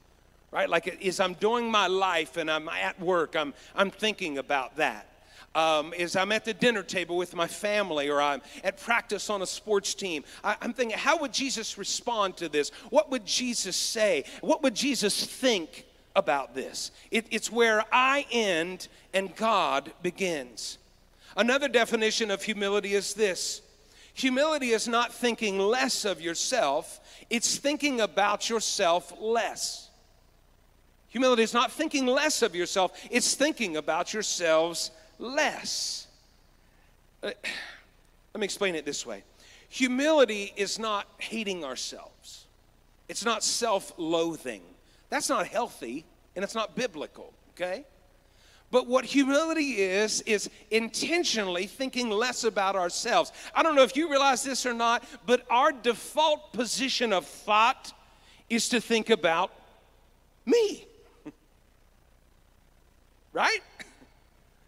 right? 0.52 0.70
Like 0.70 1.04
as 1.04 1.20
I'm 1.20 1.34
doing 1.34 1.70
my 1.70 1.88
life 1.88 2.38
and 2.38 2.50
I'm 2.50 2.70
at 2.70 3.00
work, 3.02 3.36
I'm, 3.36 3.56
I'm 3.76 3.90
thinking 3.90 4.38
about 4.38 4.78
that 4.78 5.08
um, 5.56 5.94
is 5.94 6.16
I'm 6.16 6.32
at 6.32 6.46
the 6.46 6.54
dinner 6.54 6.84
table 6.84 7.18
with 7.18 7.36
my 7.36 7.48
family 7.48 8.10
or 8.10 8.22
I'm 8.22 8.42
at 8.64 8.80
practice 8.80 9.30
on 9.30 9.42
a 9.42 9.46
sports 9.46 9.94
team. 9.94 10.24
I, 10.44 10.56
I'm 10.62 10.74
thinking, 10.74 10.98
how 10.98 11.18
would 11.20 11.34
Jesus 11.34 11.78
respond 11.78 12.38
to 12.38 12.50
this? 12.50 12.72
What 12.90 13.12
would 13.12 13.26
Jesus 13.26 13.76
say? 13.76 14.26
What 14.42 14.64
would 14.64 14.76
Jesus 14.76 15.26
think 15.26 15.86
about 16.16 16.56
this? 16.56 16.92
It, 17.12 17.28
it's 17.32 17.52
where 17.52 17.84
I 17.92 18.26
end 18.32 18.88
and 19.14 19.36
God 19.36 19.92
begins. 20.02 20.78
Another 21.36 21.68
definition 21.68 22.32
of 22.32 22.44
humility 22.44 22.94
is 22.94 23.14
this 23.14 23.62
humility 24.16 24.70
is 24.70 24.88
not 24.88 25.12
thinking 25.12 25.58
less 25.58 26.06
of 26.06 26.22
yourself, 26.22 27.00
it's 27.30 27.58
thinking 27.58 28.02
about 28.02 28.50
yourself 28.50 29.12
less. 29.20 29.90
Humility 31.10 31.44
is 31.44 31.54
not 31.54 31.72
thinking 31.72 32.06
less 32.08 32.42
of 32.42 32.56
yourself, 32.56 33.00
it's 33.10 33.34
thinking 33.36 33.78
about 33.78 34.14
yourselves 34.14 34.92
less. 35.20 36.08
Uh, 37.22 37.32
let 38.34 38.40
me 38.40 38.46
explain 38.46 38.76
it 38.76 38.86
this 38.86 39.06
way 39.06 39.24
humility 39.70 40.54
is 40.56 40.78
not 40.78 41.08
hating 41.18 41.64
ourselves, 41.64 42.46
it's 43.08 43.26
not 43.26 43.44
self 43.44 43.94
loathing. 43.98 44.62
That's 45.10 45.30
not 45.30 45.46
healthy 45.46 46.06
and 46.36 46.44
it's 46.44 46.56
not 46.56 46.76
biblical, 46.76 47.34
okay? 47.52 47.86
But 48.72 48.88
what 48.88 49.06
humility 49.06 49.74
is, 49.74 50.22
is 50.22 50.50
intentionally 50.72 51.68
thinking 51.68 52.10
less 52.10 52.44
about 52.44 52.76
ourselves. 52.76 53.32
I 53.54 53.62
don't 53.62 53.76
know 53.76 53.84
if 53.84 53.96
you 53.96 54.10
realize 54.10 54.44
this 54.44 54.66
or 54.66 54.74
not, 54.74 55.04
but 55.28 55.46
our 55.52 55.72
default 55.72 56.54
position 56.54 57.14
of 57.14 57.28
thought 57.28 57.94
is 58.50 58.70
to 58.70 58.82
think 58.82 59.12
about 59.12 59.52
me. 60.48 60.88
right? 63.34 63.60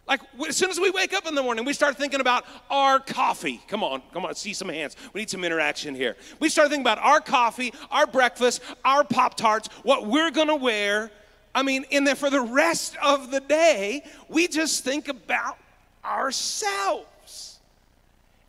Like 0.08 0.22
as 0.48 0.56
soon 0.56 0.70
as 0.70 0.80
we 0.80 0.92
wake 0.92 1.14
up 1.14 1.26
in 1.26 1.34
the 1.34 1.42
morning, 1.42 1.66
we 1.66 1.74
start 1.74 1.98
thinking 1.98 2.22
about 2.22 2.46
our 2.70 3.00
coffee. 3.00 3.60
Come 3.68 3.84
on, 3.84 4.04
come 4.14 4.26
on, 4.26 4.36
see 4.36 4.54
some 4.54 4.70
hands. 4.70 4.96
We 5.14 5.22
need 5.22 5.30
some 5.30 5.44
interaction 5.44 5.96
here. 5.96 6.16
We 6.40 6.50
start 6.50 6.70
thinking 6.70 6.84
about 6.84 7.00
our 7.00 7.20
coffee, 7.20 7.74
our 7.90 8.06
breakfast, 8.06 8.62
our 8.84 9.04
Pop 9.04 9.36
Tarts, 9.36 9.68
what 9.84 10.06
we're 10.06 10.30
gonna 10.32 10.56
wear. 10.56 11.12
I 11.56 11.64
mean, 11.64 11.86
and 11.92 12.06
then 12.06 12.16
for 12.16 12.30
the 12.30 12.42
rest 12.42 12.96
of 13.02 13.32
the 13.32 13.40
day, 13.40 14.04
we 14.30 14.48
just 14.48 14.84
think 14.84 15.08
about 15.08 15.58
ourselves. 16.04 17.60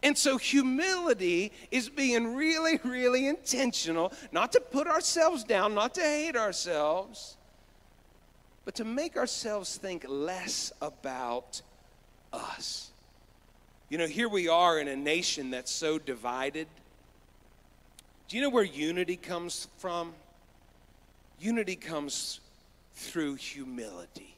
And 0.02 0.16
so 0.16 0.36
humility 0.36 1.52
is 1.70 1.88
being 1.88 2.36
really, 2.36 2.78
really 2.84 3.28
intentional, 3.28 4.12
not 4.30 4.52
to 4.52 4.60
put 4.60 4.86
ourselves 4.86 5.42
down, 5.42 5.74
not 5.74 5.94
to 5.94 6.02
hate 6.02 6.36
ourselves 6.36 7.36
but 8.66 8.74
to 8.74 8.84
make 8.84 9.16
ourselves 9.16 9.76
think 9.78 10.04
less 10.08 10.72
about 10.82 11.62
us. 12.32 12.90
You 13.88 13.96
know, 13.96 14.08
here 14.08 14.28
we 14.28 14.48
are 14.48 14.80
in 14.80 14.88
a 14.88 14.96
nation 14.96 15.52
that's 15.52 15.70
so 15.70 16.00
divided. 16.00 16.66
Do 18.28 18.36
you 18.36 18.42
know 18.42 18.50
where 18.50 18.64
unity 18.64 19.14
comes 19.14 19.68
from? 19.78 20.12
Unity 21.38 21.76
comes 21.76 22.40
through 22.94 23.36
humility. 23.36 24.34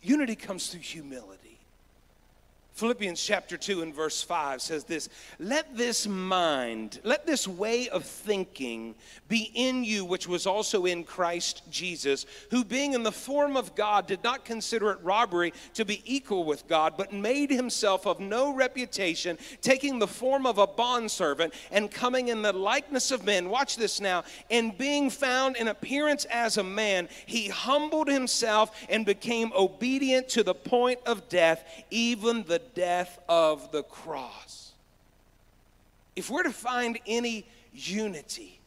Unity 0.00 0.36
comes 0.36 0.68
through 0.68 0.80
humility. 0.80 1.43
Philippians 2.74 3.22
chapter 3.22 3.56
2 3.56 3.82
and 3.82 3.94
verse 3.94 4.20
5 4.20 4.60
says 4.60 4.82
this 4.82 5.08
Let 5.38 5.76
this 5.76 6.08
mind, 6.08 6.98
let 7.04 7.24
this 7.24 7.46
way 7.46 7.88
of 7.88 8.04
thinking 8.04 8.96
be 9.28 9.52
in 9.54 9.84
you, 9.84 10.04
which 10.04 10.26
was 10.26 10.44
also 10.44 10.84
in 10.84 11.04
Christ 11.04 11.62
Jesus, 11.70 12.26
who 12.50 12.64
being 12.64 12.94
in 12.94 13.04
the 13.04 13.12
form 13.12 13.56
of 13.56 13.76
God 13.76 14.08
did 14.08 14.24
not 14.24 14.44
consider 14.44 14.90
it 14.90 14.98
robbery 15.04 15.52
to 15.74 15.84
be 15.84 16.02
equal 16.04 16.42
with 16.42 16.66
God, 16.66 16.94
but 16.96 17.12
made 17.12 17.48
himself 17.48 18.08
of 18.08 18.18
no 18.18 18.52
reputation, 18.52 19.38
taking 19.62 20.00
the 20.00 20.08
form 20.08 20.44
of 20.44 20.58
a 20.58 20.66
bondservant 20.66 21.54
and 21.70 21.92
coming 21.92 22.26
in 22.26 22.42
the 22.42 22.52
likeness 22.52 23.12
of 23.12 23.24
men. 23.24 23.50
Watch 23.50 23.76
this 23.76 24.00
now. 24.00 24.24
And 24.50 24.76
being 24.76 25.10
found 25.10 25.56
in 25.58 25.68
appearance 25.68 26.24
as 26.24 26.56
a 26.56 26.64
man, 26.64 27.08
he 27.26 27.50
humbled 27.50 28.08
himself 28.08 28.76
and 28.88 29.06
became 29.06 29.52
obedient 29.56 30.28
to 30.30 30.42
the 30.42 30.54
point 30.54 30.98
of 31.06 31.28
death, 31.28 31.64
even 31.90 32.42
the 32.42 32.63
death 32.74 33.18
of 33.28 33.70
the 33.72 33.82
cross. 33.82 34.72
If 36.16 36.30
we're 36.30 36.44
to 36.44 36.52
find 36.52 36.98
any 37.06 37.46
unity, 37.72 38.60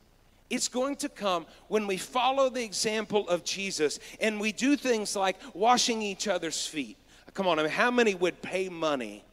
it's 0.49 0.67
going 0.67 0.95
to 0.97 1.09
come 1.09 1.45
when 1.67 1.87
we 1.87 1.97
follow 1.97 2.49
the 2.49 2.63
example 2.63 3.27
of 3.29 3.43
Jesus 3.43 3.99
and 4.21 4.39
we 4.39 4.51
do 4.51 4.75
things 4.75 5.15
like 5.15 5.37
washing 5.53 6.01
each 6.01 6.27
other's 6.27 6.65
feet. 6.65 6.97
Come 7.33 7.47
on, 7.47 7.59
I 7.59 7.63
mean, 7.63 7.71
how 7.71 7.91
many 7.91 8.15
would 8.15 8.41
pay 8.41 8.69
money, 8.69 9.23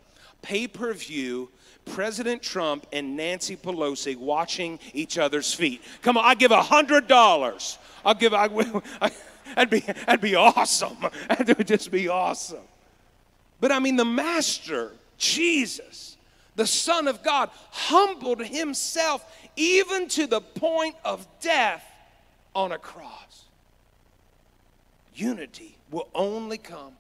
pay 0.43 0.67
per 0.67 0.93
view, 0.93 1.51
President 1.85 2.43
Trump 2.43 2.87
and 2.93 3.17
Nancy 3.17 3.57
Pelosi 3.57 4.17
washing 4.17 4.79
each 4.93 5.19
other's 5.19 5.55
feet? 5.55 5.83
Come 6.03 6.17
on, 6.17 6.25
I 6.25 6.35
give 6.35 6.51
a 6.51 6.63
hundred 6.63 7.07
dollars. 7.07 7.79
I'll 8.05 8.15
give. 8.15 8.35
I, 8.35 8.47
I, 9.01 9.11
that'd 9.55 9.71
be 9.71 9.81
that'd 9.81 10.21
be 10.21 10.35
awesome. 10.35 10.97
That 11.29 11.57
would 11.57 11.67
just 11.67 11.91
be 11.91 12.09
awesome. 12.09 12.59
But 13.61 13.73
I 13.73 13.79
mean, 13.79 13.97
the 13.97 14.05
Master, 14.05 14.93
Jesus, 15.19 16.17
the 16.57 16.67
Son 16.67 17.09
of 17.09 17.23
God, 17.23 17.51
humbled 17.71 18.45
himself 18.45 19.25
even 19.57 20.09
to 20.09 20.27
the 20.27 20.41
point 20.41 20.97
of 21.05 21.27
death 21.41 21.85
on 22.55 22.73
a 22.73 22.79
cross. 22.79 23.45
Unity 25.15 25.77
will 25.91 26.09
only 26.15 26.59
come 26.59 26.93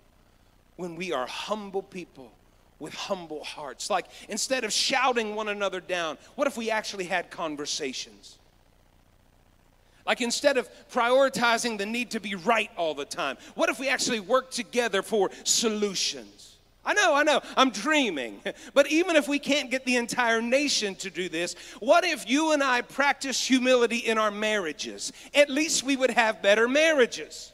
when 0.76 0.96
we 0.96 1.12
are 1.12 1.26
humble 1.26 1.82
people 1.82 2.30
with 2.78 2.94
humble 2.94 3.42
hearts. 3.44 3.90
Like 3.90 4.06
instead 4.28 4.64
of 4.64 4.72
shouting 4.72 5.34
one 5.34 5.48
another 5.48 5.80
down, 5.80 6.18
what 6.34 6.46
if 6.46 6.56
we 6.56 6.70
actually 6.70 7.04
had 7.04 7.30
conversations? 7.30 8.38
Like 10.06 10.20
instead 10.20 10.58
of 10.58 10.68
prioritizing 10.92 11.78
the 11.78 11.86
need 11.86 12.10
to 12.10 12.20
be 12.20 12.34
right 12.34 12.70
all 12.76 12.94
the 12.94 13.04
time, 13.04 13.38
what 13.54 13.70
if 13.70 13.78
we 13.78 13.88
actually 13.88 14.20
work 14.20 14.50
together 14.50 15.02
for 15.02 15.30
solutions? 15.44 16.56
I 16.86 16.92
know, 16.92 17.14
I 17.14 17.22
know, 17.22 17.40
I'm 17.56 17.70
dreaming. 17.70 18.40
But 18.74 18.90
even 18.90 19.16
if 19.16 19.28
we 19.28 19.38
can't 19.38 19.70
get 19.70 19.86
the 19.86 19.96
entire 19.96 20.42
nation 20.42 20.94
to 20.96 21.10
do 21.10 21.28
this, 21.28 21.54
what 21.80 22.04
if 22.04 22.28
you 22.28 22.52
and 22.52 22.62
I 22.62 22.82
practice 22.82 23.46
humility 23.46 23.98
in 23.98 24.18
our 24.18 24.30
marriages? 24.30 25.12
At 25.34 25.48
least 25.48 25.84
we 25.84 25.96
would 25.96 26.10
have 26.10 26.42
better 26.42 26.68
marriages. 26.68 27.52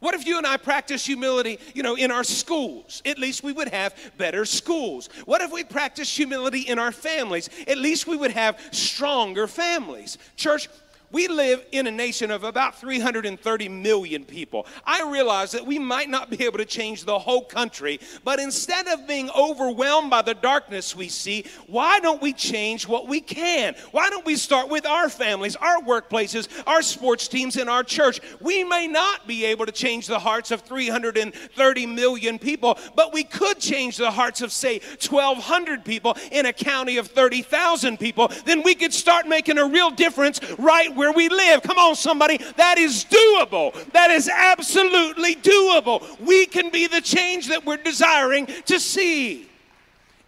What 0.00 0.14
if 0.16 0.26
you 0.26 0.36
and 0.36 0.46
I 0.46 0.56
practice 0.56 1.06
humility, 1.06 1.60
you 1.74 1.84
know, 1.84 1.94
in 1.94 2.10
our 2.10 2.24
schools? 2.24 3.02
At 3.06 3.20
least 3.20 3.44
we 3.44 3.52
would 3.52 3.68
have 3.68 3.94
better 4.18 4.44
schools. 4.44 5.08
What 5.24 5.40
if 5.40 5.52
we 5.52 5.62
practice 5.62 6.14
humility 6.14 6.62
in 6.62 6.80
our 6.80 6.90
families? 6.90 7.48
At 7.68 7.78
least 7.78 8.08
we 8.08 8.16
would 8.16 8.32
have 8.32 8.58
stronger 8.72 9.46
families. 9.46 10.18
Church, 10.34 10.68
we 11.12 11.28
live 11.28 11.64
in 11.72 11.86
a 11.86 11.90
nation 11.90 12.30
of 12.30 12.42
about 12.42 12.78
330 12.78 13.68
million 13.68 14.24
people. 14.24 14.66
I 14.84 15.08
realize 15.08 15.52
that 15.52 15.66
we 15.66 15.78
might 15.78 16.08
not 16.08 16.30
be 16.30 16.44
able 16.44 16.58
to 16.58 16.64
change 16.64 17.04
the 17.04 17.18
whole 17.18 17.44
country, 17.44 18.00
but 18.24 18.40
instead 18.40 18.88
of 18.88 19.06
being 19.06 19.30
overwhelmed 19.30 20.10
by 20.10 20.22
the 20.22 20.34
darkness 20.34 20.96
we 20.96 21.08
see, 21.08 21.44
why 21.66 22.00
don't 22.00 22.22
we 22.22 22.32
change 22.32 22.88
what 22.88 23.06
we 23.06 23.20
can? 23.20 23.74
Why 23.90 24.08
don't 24.08 24.24
we 24.24 24.36
start 24.36 24.70
with 24.70 24.86
our 24.86 25.08
families, 25.08 25.54
our 25.56 25.82
workplaces, 25.82 26.48
our 26.66 26.82
sports 26.82 27.28
teams, 27.28 27.56
and 27.56 27.68
our 27.68 27.84
church? 27.84 28.20
We 28.40 28.64
may 28.64 28.88
not 28.88 29.26
be 29.26 29.44
able 29.44 29.66
to 29.66 29.72
change 29.72 30.06
the 30.06 30.18
hearts 30.18 30.50
of 30.50 30.62
330 30.62 31.86
million 31.86 32.38
people, 32.38 32.78
but 32.96 33.12
we 33.12 33.24
could 33.24 33.58
change 33.58 33.98
the 33.98 34.10
hearts 34.10 34.40
of, 34.40 34.50
say, 34.50 34.78
1,200 34.78 35.84
people 35.84 36.16
in 36.30 36.46
a 36.46 36.52
county 36.52 36.96
of 36.96 37.08
30,000 37.08 37.98
people. 37.98 38.30
Then 38.46 38.62
we 38.62 38.74
could 38.74 38.94
start 38.94 39.28
making 39.28 39.58
a 39.58 39.66
real 39.66 39.90
difference 39.90 40.40
right 40.58 40.94
where 40.94 41.01
we 41.10 41.28
live. 41.28 41.62
Come 41.62 41.78
on, 41.78 41.96
somebody. 41.96 42.36
That 42.56 42.78
is 42.78 43.04
doable. 43.04 43.72
That 43.92 44.10
is 44.10 44.28
absolutely 44.28 45.34
doable. 45.34 46.20
We 46.20 46.46
can 46.46 46.70
be 46.70 46.86
the 46.86 47.00
change 47.00 47.48
that 47.48 47.64
we're 47.64 47.78
desiring 47.78 48.46
to 48.66 48.78
see. 48.78 49.48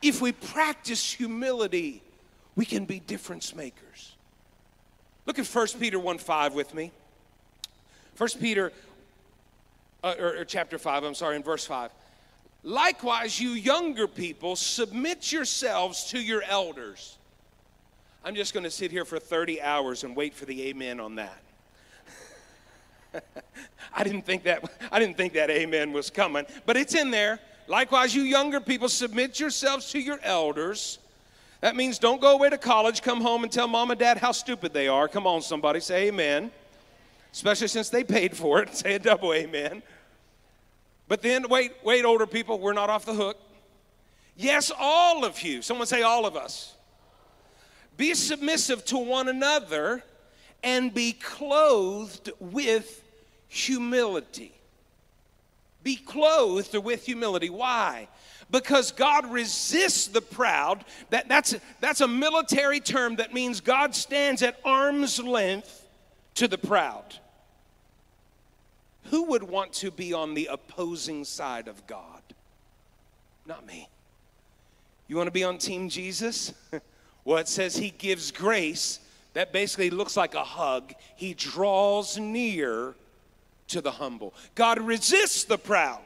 If 0.02 0.20
we 0.20 0.32
practice 0.32 1.12
humility, 1.12 2.02
we 2.56 2.64
can 2.64 2.86
be 2.86 2.98
difference 2.98 3.54
makers. 3.54 4.16
Look 5.26 5.38
at 5.38 5.46
1 5.46 5.66
Peter 5.78 5.98
1 5.98 6.18
5 6.18 6.54
with 6.54 6.74
me. 6.74 6.90
1 8.16 8.28
Peter, 8.40 8.72
uh, 10.02 10.14
or, 10.18 10.38
or 10.38 10.44
chapter 10.44 10.78
5, 10.78 11.04
I'm 11.04 11.14
sorry, 11.14 11.36
in 11.36 11.42
verse 11.42 11.66
5. 11.66 11.90
Likewise, 12.62 13.38
you 13.38 13.50
younger 13.50 14.08
people, 14.08 14.56
submit 14.56 15.30
yourselves 15.30 16.04
to 16.10 16.20
your 16.20 16.42
elders. 16.42 17.18
I'm 18.26 18.34
just 18.34 18.54
going 18.54 18.64
to 18.64 18.70
sit 18.70 18.90
here 18.90 19.04
for 19.04 19.18
30 19.18 19.60
hours 19.60 20.02
and 20.02 20.16
wait 20.16 20.32
for 20.32 20.46
the 20.46 20.68
amen 20.68 20.98
on 20.98 21.16
that. 21.16 21.42
I 23.94 24.02
didn't 24.02 24.22
think 24.22 24.44
that 24.44 24.64
I 24.90 24.98
didn't 24.98 25.18
think 25.18 25.34
that 25.34 25.50
amen 25.50 25.92
was 25.92 26.08
coming, 26.08 26.46
but 26.64 26.76
it's 26.78 26.94
in 26.94 27.10
there. 27.10 27.38
Likewise, 27.68 28.14
you 28.14 28.22
younger 28.22 28.60
people, 28.60 28.88
submit 28.88 29.38
yourselves 29.38 29.90
to 29.90 30.00
your 30.00 30.18
elders. 30.22 30.98
That 31.60 31.76
means 31.76 31.98
don't 31.98 32.20
go 32.20 32.32
away 32.32 32.48
to 32.48 32.58
college, 32.58 33.02
come 33.02 33.20
home 33.20 33.42
and 33.42 33.52
tell 33.52 33.68
mom 33.68 33.90
and 33.90 34.00
dad 34.00 34.16
how 34.16 34.32
stupid 34.32 34.72
they 34.72 34.88
are. 34.88 35.06
Come 35.06 35.26
on, 35.26 35.42
somebody, 35.42 35.80
say 35.80 36.08
amen. 36.08 36.50
Especially 37.32 37.68
since 37.68 37.90
they 37.90 38.04
paid 38.04 38.36
for 38.36 38.62
it. 38.62 38.74
Say 38.76 38.94
a 38.94 38.98
double 38.98 39.34
amen. 39.34 39.82
But 41.08 41.20
then, 41.20 41.48
wait, 41.48 41.72
wait, 41.82 42.04
older 42.04 42.26
people, 42.26 42.58
we're 42.58 42.72
not 42.72 42.90
off 42.90 43.04
the 43.04 43.14
hook. 43.14 43.36
Yes, 44.36 44.72
all 44.78 45.24
of 45.24 45.42
you. 45.42 45.60
Someone 45.60 45.86
say 45.86 46.02
all 46.02 46.26
of 46.26 46.36
us. 46.36 46.73
Be 47.96 48.14
submissive 48.14 48.84
to 48.86 48.98
one 48.98 49.28
another 49.28 50.02
and 50.62 50.92
be 50.92 51.12
clothed 51.12 52.30
with 52.40 53.02
humility. 53.48 54.52
Be 55.82 55.96
clothed 55.96 56.74
with 56.76 57.04
humility. 57.04 57.50
Why? 57.50 58.08
Because 58.50 58.90
God 58.90 59.30
resists 59.30 60.08
the 60.08 60.22
proud. 60.22 60.84
That, 61.10 61.28
that's, 61.28 61.54
that's 61.80 62.00
a 62.00 62.08
military 62.08 62.80
term 62.80 63.16
that 63.16 63.34
means 63.34 63.60
God 63.60 63.94
stands 63.94 64.42
at 64.42 64.58
arm's 64.64 65.18
length 65.20 65.86
to 66.36 66.48
the 66.48 66.58
proud. 66.58 67.18
Who 69.10 69.24
would 69.24 69.42
want 69.42 69.74
to 69.74 69.90
be 69.90 70.12
on 70.12 70.34
the 70.34 70.48
opposing 70.50 71.24
side 71.24 71.68
of 71.68 71.86
God? 71.86 72.22
Not 73.46 73.66
me. 73.66 73.88
You 75.06 75.16
want 75.16 75.26
to 75.26 75.32
be 75.32 75.44
on 75.44 75.58
Team 75.58 75.90
Jesus? 75.90 76.54
Well, 77.24 77.38
it 77.38 77.48
says 77.48 77.76
he 77.76 77.90
gives 77.90 78.30
grace. 78.30 79.00
That 79.32 79.52
basically 79.52 79.90
looks 79.90 80.16
like 80.16 80.34
a 80.34 80.44
hug. 80.44 80.94
He 81.16 81.34
draws 81.34 82.18
near 82.18 82.94
to 83.68 83.80
the 83.80 83.90
humble. 83.90 84.34
God 84.54 84.80
resists 84.80 85.44
the 85.44 85.58
proud, 85.58 86.00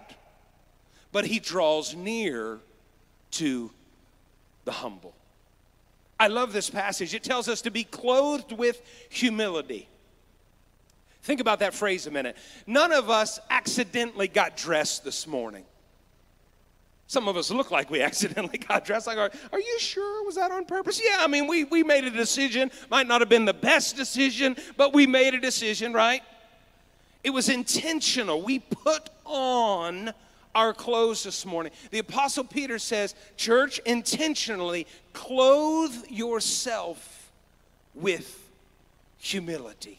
but 1.12 1.26
he 1.26 1.38
draws 1.38 1.94
near 1.94 2.60
to 3.32 3.70
the 4.64 4.72
humble. 4.72 5.14
I 6.20 6.28
love 6.28 6.52
this 6.52 6.70
passage. 6.70 7.14
It 7.14 7.22
tells 7.22 7.48
us 7.48 7.62
to 7.62 7.70
be 7.70 7.84
clothed 7.84 8.52
with 8.52 8.82
humility. 9.08 9.88
Think 11.22 11.40
about 11.40 11.60
that 11.60 11.74
phrase 11.74 12.06
a 12.06 12.10
minute. 12.10 12.36
None 12.66 12.92
of 12.92 13.10
us 13.10 13.38
accidentally 13.50 14.28
got 14.28 14.56
dressed 14.56 15.04
this 15.04 15.26
morning. 15.26 15.64
Some 17.08 17.26
of 17.26 17.38
us 17.38 17.50
look 17.50 17.70
like 17.70 17.90
we 17.90 18.02
accidentally 18.10 18.58
got 18.58 18.84
dressed. 18.84 19.06
Like, 19.08 19.18
are, 19.18 19.30
are 19.52 19.60
you 19.60 19.78
sure? 19.80 20.24
Was 20.24 20.36
that 20.36 20.52
on 20.52 20.64
purpose? 20.64 21.00
Yeah, 21.02 21.16
I 21.18 21.26
mean, 21.26 21.48
we, 21.48 21.64
we 21.64 21.82
made 21.82 22.04
a 22.04 22.10
decision. 22.10 22.70
Might 22.90 23.08
not 23.08 23.20
have 23.20 23.28
been 23.28 23.46
the 23.46 23.54
best 23.54 23.96
decision, 23.96 24.56
but 24.76 24.94
we 24.94 25.06
made 25.06 25.34
a 25.34 25.40
decision, 25.40 25.92
right? 25.92 26.22
It 27.24 27.30
was 27.30 27.48
intentional. 27.48 28.42
We 28.42 28.60
put 28.60 29.10
on 29.24 30.12
our 30.54 30.72
clothes 30.72 31.24
this 31.24 31.44
morning. 31.44 31.72
The 31.90 31.98
Apostle 31.98 32.44
Peter 32.44 32.78
says, 32.78 33.14
Church, 33.36 33.80
intentionally 33.80 34.86
clothe 35.12 35.94
yourself 36.08 37.32
with 37.94 38.50
humility. 39.18 39.98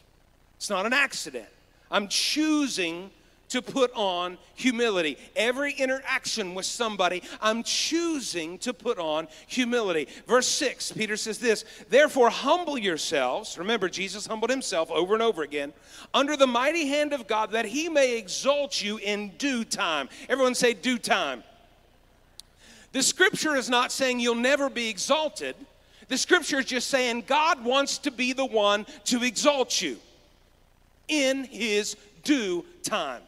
It's 0.58 0.70
not 0.70 0.86
an 0.86 0.94
accident. 0.94 1.50
I'm 1.90 2.08
choosing 2.08 3.10
to 3.50 3.62
put 3.62 3.92
on 3.94 4.38
humility. 4.56 5.18
Every 5.36 5.74
interaction 5.74 6.54
with 6.56 6.66
somebody, 6.66 7.24
I'm 7.42 7.64
choosing 7.64 8.58
to 8.60 8.74
put 8.74 8.98
on 8.98 9.28
humility. 9.48 10.08
Verse 10.28 10.48
6, 10.48 10.94
Peter 10.94 11.18
says 11.18 11.40
this 11.40 11.66
Therefore, 11.90 12.30
humble 12.30 12.78
yourselves. 12.78 13.58
Remember, 13.58 13.90
Jesus 13.90 14.26
humbled 14.26 14.50
himself 14.50 14.90
over 14.92 15.14
and 15.14 15.24
over 15.24 15.44
again 15.44 15.74
under 16.14 16.38
the 16.38 16.48
mighty 16.48 16.88
hand 16.88 17.14
of 17.14 17.28
God 17.28 17.52
that 17.52 17.66
he 17.66 17.90
may 17.90 18.18
exalt 18.18 18.82
you 18.82 18.98
in 18.98 19.30
due 19.38 19.64
time. 19.64 20.10
Everyone 20.30 20.56
say, 20.56 20.74
due 20.74 20.98
time. 20.98 21.44
The 22.92 23.04
scripture 23.04 23.56
is 23.56 23.70
not 23.70 23.92
saying 23.92 24.20
you'll 24.20 24.36
never 24.36 24.70
be 24.70 24.90
exalted. 24.90 25.56
The 26.08 26.18
scripture 26.18 26.60
is 26.60 26.66
just 26.66 26.88
saying 26.88 27.26
God 27.28 27.64
wants 27.64 28.00
to 28.00 28.12
be 28.12 28.34
the 28.34 28.46
one 28.46 28.88
to 29.06 29.24
exalt 29.24 29.80
you 29.82 29.98
in 31.08 31.44
his 31.44 31.96
due 32.24 32.66
time. 32.84 33.22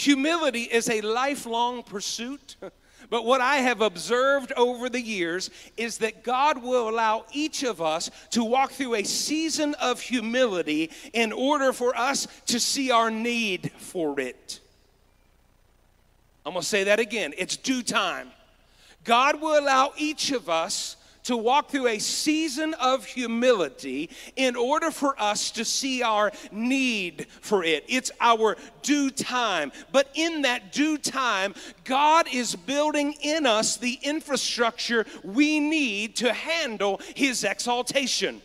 Humility 0.00 0.62
is 0.62 0.88
a 0.88 1.02
lifelong 1.02 1.82
pursuit. 1.82 2.56
But 3.08 3.24
what 3.24 3.40
I 3.40 3.56
have 3.56 3.80
observed 3.80 4.52
over 4.56 4.88
the 4.88 5.00
years 5.00 5.50
is 5.76 5.98
that 5.98 6.22
God 6.22 6.62
will 6.62 6.88
allow 6.88 7.24
each 7.32 7.64
of 7.64 7.82
us 7.82 8.08
to 8.30 8.44
walk 8.44 8.70
through 8.70 8.94
a 8.94 9.02
season 9.02 9.74
of 9.80 10.00
humility 10.00 10.90
in 11.12 11.32
order 11.32 11.72
for 11.72 11.96
us 11.96 12.28
to 12.46 12.60
see 12.60 12.92
our 12.92 13.10
need 13.10 13.72
for 13.78 14.20
it. 14.20 14.60
I'm 16.46 16.52
going 16.52 16.62
to 16.62 16.68
say 16.68 16.84
that 16.84 17.00
again. 17.00 17.34
It's 17.36 17.56
due 17.56 17.82
time. 17.82 18.30
God 19.02 19.40
will 19.40 19.58
allow 19.58 19.92
each 19.96 20.30
of 20.30 20.48
us 20.48 20.94
to 21.24 21.36
walk 21.36 21.70
through 21.70 21.88
a 21.88 21.98
season 21.98 22.74
of 22.74 23.04
humility 23.04 24.10
in 24.36 24.56
order 24.56 24.90
for 24.90 25.20
us 25.20 25.50
to 25.52 25.64
see 25.64 26.02
our 26.02 26.32
need 26.50 27.26
for 27.40 27.64
it. 27.64 27.84
It's 27.88 28.10
our 28.20 28.56
due 28.82 29.10
time. 29.10 29.72
But 29.92 30.08
in 30.14 30.42
that 30.42 30.72
due 30.72 30.98
time, 30.98 31.54
God 31.84 32.26
is 32.32 32.54
building 32.56 33.14
in 33.20 33.46
us 33.46 33.76
the 33.76 33.98
infrastructure 34.02 35.06
we 35.22 35.60
need 35.60 36.16
to 36.16 36.32
handle 36.32 37.00
His 37.14 37.44
exaltation. 37.44 38.42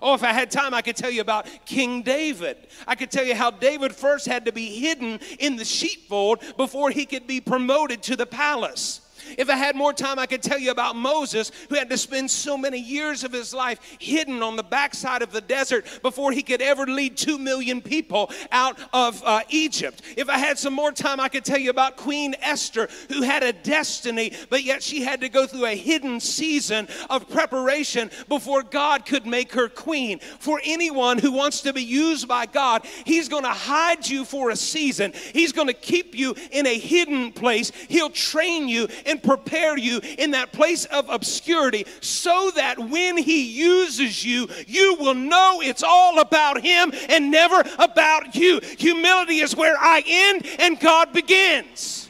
Oh, 0.00 0.14
if 0.14 0.22
I 0.22 0.32
had 0.32 0.50
time, 0.50 0.74
I 0.74 0.82
could 0.82 0.96
tell 0.96 1.10
you 1.10 1.20
about 1.20 1.48
King 1.64 2.02
David. 2.02 2.56
I 2.86 2.94
could 2.94 3.10
tell 3.10 3.24
you 3.24 3.34
how 3.34 3.50
David 3.50 3.94
first 3.94 4.26
had 4.26 4.44
to 4.44 4.52
be 4.52 4.78
hidden 4.78 5.20
in 5.38 5.56
the 5.56 5.64
sheepfold 5.64 6.42
before 6.56 6.90
he 6.90 7.06
could 7.06 7.26
be 7.26 7.40
promoted 7.40 8.02
to 8.04 8.16
the 8.16 8.26
palace. 8.26 9.00
If 9.36 9.48
I 9.48 9.56
had 9.56 9.76
more 9.76 9.92
time, 9.92 10.18
I 10.18 10.26
could 10.26 10.42
tell 10.42 10.58
you 10.58 10.70
about 10.70 10.96
Moses, 10.96 11.50
who 11.68 11.74
had 11.74 11.90
to 11.90 11.98
spend 11.98 12.30
so 12.30 12.56
many 12.56 12.78
years 12.78 13.24
of 13.24 13.32
his 13.32 13.52
life 13.54 13.80
hidden 13.98 14.42
on 14.42 14.56
the 14.56 14.62
backside 14.62 15.22
of 15.22 15.32
the 15.32 15.40
desert 15.40 15.86
before 16.02 16.32
he 16.32 16.42
could 16.42 16.62
ever 16.62 16.86
lead 16.86 17.16
two 17.16 17.38
million 17.38 17.80
people 17.80 18.30
out 18.52 18.78
of 18.92 19.22
uh, 19.24 19.40
Egypt. 19.50 20.02
If 20.16 20.28
I 20.28 20.38
had 20.38 20.58
some 20.58 20.74
more 20.74 20.92
time, 20.92 21.20
I 21.20 21.28
could 21.28 21.44
tell 21.44 21.58
you 21.58 21.70
about 21.70 21.96
Queen 21.96 22.34
Esther, 22.40 22.88
who 23.08 23.22
had 23.22 23.42
a 23.42 23.52
destiny, 23.52 24.32
but 24.50 24.64
yet 24.64 24.82
she 24.82 25.02
had 25.02 25.20
to 25.20 25.28
go 25.28 25.46
through 25.46 25.66
a 25.66 25.76
hidden 25.76 26.20
season 26.20 26.88
of 27.10 27.28
preparation 27.28 28.10
before 28.28 28.62
God 28.62 29.06
could 29.06 29.26
make 29.26 29.52
her 29.52 29.68
queen. 29.68 30.18
For 30.18 30.60
anyone 30.64 31.18
who 31.18 31.32
wants 31.32 31.60
to 31.62 31.72
be 31.72 31.82
used 31.82 32.28
by 32.28 32.46
God, 32.46 32.86
He's 33.04 33.28
going 33.28 33.44
to 33.44 33.50
hide 33.50 34.08
you 34.08 34.24
for 34.24 34.50
a 34.50 34.56
season, 34.56 35.12
He's 35.32 35.52
going 35.52 35.68
to 35.68 35.74
keep 35.74 36.14
you 36.14 36.34
in 36.50 36.66
a 36.66 36.78
hidden 36.78 37.32
place, 37.32 37.72
He'll 37.88 38.10
train 38.10 38.68
you 38.68 38.88
and 39.08 39.22
prepare 39.22 39.76
you 39.76 40.00
in 40.18 40.32
that 40.32 40.52
place 40.52 40.84
of 40.86 41.08
obscurity 41.08 41.86
so 42.00 42.50
that 42.54 42.78
when 42.78 43.16
He 43.16 43.42
uses 43.42 44.24
you, 44.24 44.48
you 44.66 44.96
will 45.00 45.14
know 45.14 45.60
it's 45.62 45.82
all 45.82 46.20
about 46.20 46.60
Him 46.60 46.92
and 47.08 47.30
never 47.30 47.64
about 47.78 48.34
you. 48.34 48.60
Humility 48.78 49.38
is 49.38 49.56
where 49.56 49.76
I 49.78 50.02
end 50.06 50.46
and 50.58 50.78
God 50.78 51.12
begins. 51.12 52.08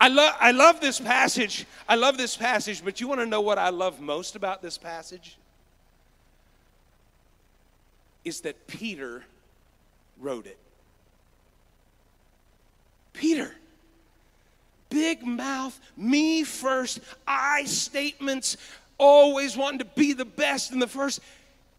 I, 0.00 0.08
love 0.08 0.36
I 0.38 0.50
love 0.50 0.80
this 0.80 1.00
passage. 1.00 1.66
I 1.88 1.96
love 1.96 2.16
this 2.16 2.36
passage, 2.36 2.84
but 2.84 3.00
you 3.00 3.08
want 3.08 3.20
to 3.20 3.26
know 3.26 3.40
what 3.40 3.58
I 3.58 3.70
love 3.70 4.00
most 4.00 4.36
about 4.36 4.62
this 4.62 4.78
passage? 4.78 5.36
Is 8.24 8.40
that 8.42 8.66
Peter 8.66 9.24
wrote 10.20 10.46
it. 10.46 10.58
Peter 13.12 13.54
big 14.94 15.26
mouth, 15.26 15.78
me 15.96 16.44
first, 16.44 17.00
I 17.26 17.64
statements, 17.64 18.56
always 18.96 19.56
wanting 19.56 19.80
to 19.80 19.84
be 19.84 20.12
the 20.12 20.24
best 20.24 20.70
and 20.70 20.80
the 20.80 20.86
first. 20.86 21.20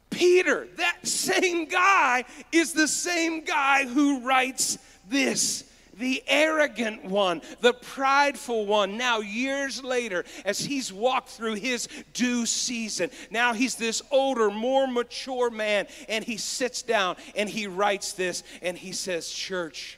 Peter, 0.09 0.67
that 0.75 1.07
same 1.07 1.65
guy, 1.65 2.25
is 2.51 2.73
the 2.73 2.89
same 2.89 3.45
guy 3.45 3.85
who 3.85 4.19
writes 4.19 4.77
this. 5.09 5.63
The 5.97 6.21
arrogant 6.27 7.05
one, 7.05 7.41
the 7.61 7.71
prideful 7.71 8.65
one. 8.65 8.97
Now, 8.97 9.21
years 9.21 9.81
later, 9.81 10.25
as 10.43 10.59
he's 10.59 10.91
walked 10.91 11.29
through 11.29 11.53
his 11.53 11.87
due 12.13 12.45
season, 12.45 13.09
now 13.31 13.53
he's 13.53 13.75
this 13.75 14.01
older, 14.11 14.51
more 14.51 14.87
mature 14.87 15.49
man, 15.49 15.87
and 16.09 16.25
he 16.25 16.35
sits 16.35 16.81
down 16.81 17.15
and 17.33 17.47
he 17.47 17.67
writes 17.67 18.11
this 18.11 18.43
and 18.61 18.77
he 18.77 18.91
says, 18.91 19.31
Church, 19.31 19.97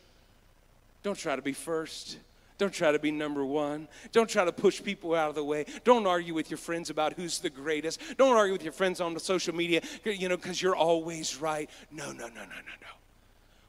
don't 1.01 1.17
try 1.17 1.35
to 1.35 1.41
be 1.41 1.53
first. 1.53 2.17
Don't 2.57 2.73
try 2.73 2.91
to 2.91 2.99
be 2.99 3.11
number 3.11 3.45
one. 3.45 3.87
Don't 4.11 4.29
try 4.29 4.43
to 4.43 4.51
push 4.51 4.81
people 4.81 5.13
out 5.13 5.29
of 5.29 5.35
the 5.35 5.43
way. 5.43 5.65
Don't 5.83 6.07
argue 6.07 6.33
with 6.33 6.49
your 6.49 6.57
friends 6.57 6.89
about 6.89 7.13
who's 7.13 7.39
the 7.39 7.49
greatest. 7.49 8.01
Don't 8.17 8.35
argue 8.35 8.53
with 8.53 8.63
your 8.63 8.73
friends 8.73 8.99
on 8.99 9.13
the 9.13 9.19
social 9.19 9.53
media, 9.53 9.81
you 10.03 10.27
know, 10.27 10.37
because 10.37 10.61
you're 10.61 10.75
always 10.75 11.39
right. 11.39 11.69
No, 11.91 12.11
no, 12.11 12.27
no, 12.27 12.27
no, 12.27 12.41
no, 12.41 12.75
no. 12.81 12.87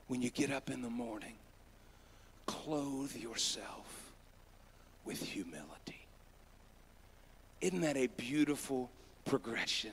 When 0.07 0.23
you 0.23 0.31
get 0.31 0.51
up 0.51 0.71
in 0.71 0.81
the 0.81 0.89
morning, 0.89 1.35
clothe 2.47 3.15
yourself 3.15 4.13
with 5.05 5.23
humility. 5.23 6.07
Isn't 7.61 7.83
that 7.83 7.97
a 7.97 8.07
beautiful 8.07 8.91
progression? 9.27 9.93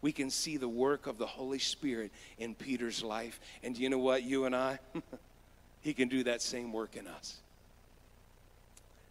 We 0.00 0.10
can 0.10 0.30
see 0.30 0.56
the 0.56 0.68
work 0.68 1.06
of 1.06 1.16
the 1.16 1.26
Holy 1.26 1.60
Spirit 1.60 2.10
in 2.38 2.56
Peter's 2.56 3.04
life. 3.04 3.38
And 3.62 3.78
you 3.78 3.88
know 3.88 3.98
what? 3.98 4.24
You 4.24 4.46
and 4.46 4.56
I, 4.56 4.80
he 5.80 5.94
can 5.94 6.08
do 6.08 6.24
that 6.24 6.42
same 6.42 6.72
work 6.72 6.96
in 6.96 7.06
us. 7.06 7.36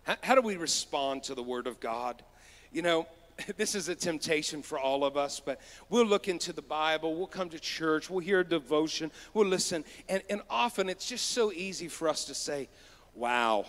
How, 0.04 0.36
do 0.36 0.42
we 0.42 0.58
respond 0.58 1.24
to 1.24 1.36
the 1.36 1.44
Word 1.44 1.68
of 1.68 1.80
God? 1.80 2.24
You 2.72 2.82
know, 2.82 3.08
this 3.58 3.76
is 3.76 3.88
a 3.88 3.96
temptation 3.96 4.62
for 4.62 4.80
all 4.80 5.04
of 5.04 5.16
us, 5.16 5.40
but 5.40 5.60
we'll 5.90 6.06
look 6.06 6.28
into 6.28 6.54
the 6.54 6.62
Bible, 6.62 7.16
we'll 7.16 7.28
come 7.28 7.50
to 7.50 7.60
church, 7.60 8.10
we'll 8.10 8.20
hear 8.20 8.40
a 8.40 8.46
devotion, 8.46 9.12
we'll 9.34 9.48
listen, 9.48 9.84
and, 10.10 10.24
and 10.30 10.42
often 10.50 10.90
it's 10.90 11.08
just 11.08 11.32
so 11.32 11.52
easy 11.52 11.88
for 11.88 12.10
us 12.10 12.26
to 12.26 12.34
say, 12.34 12.68
Wow, 13.14 13.66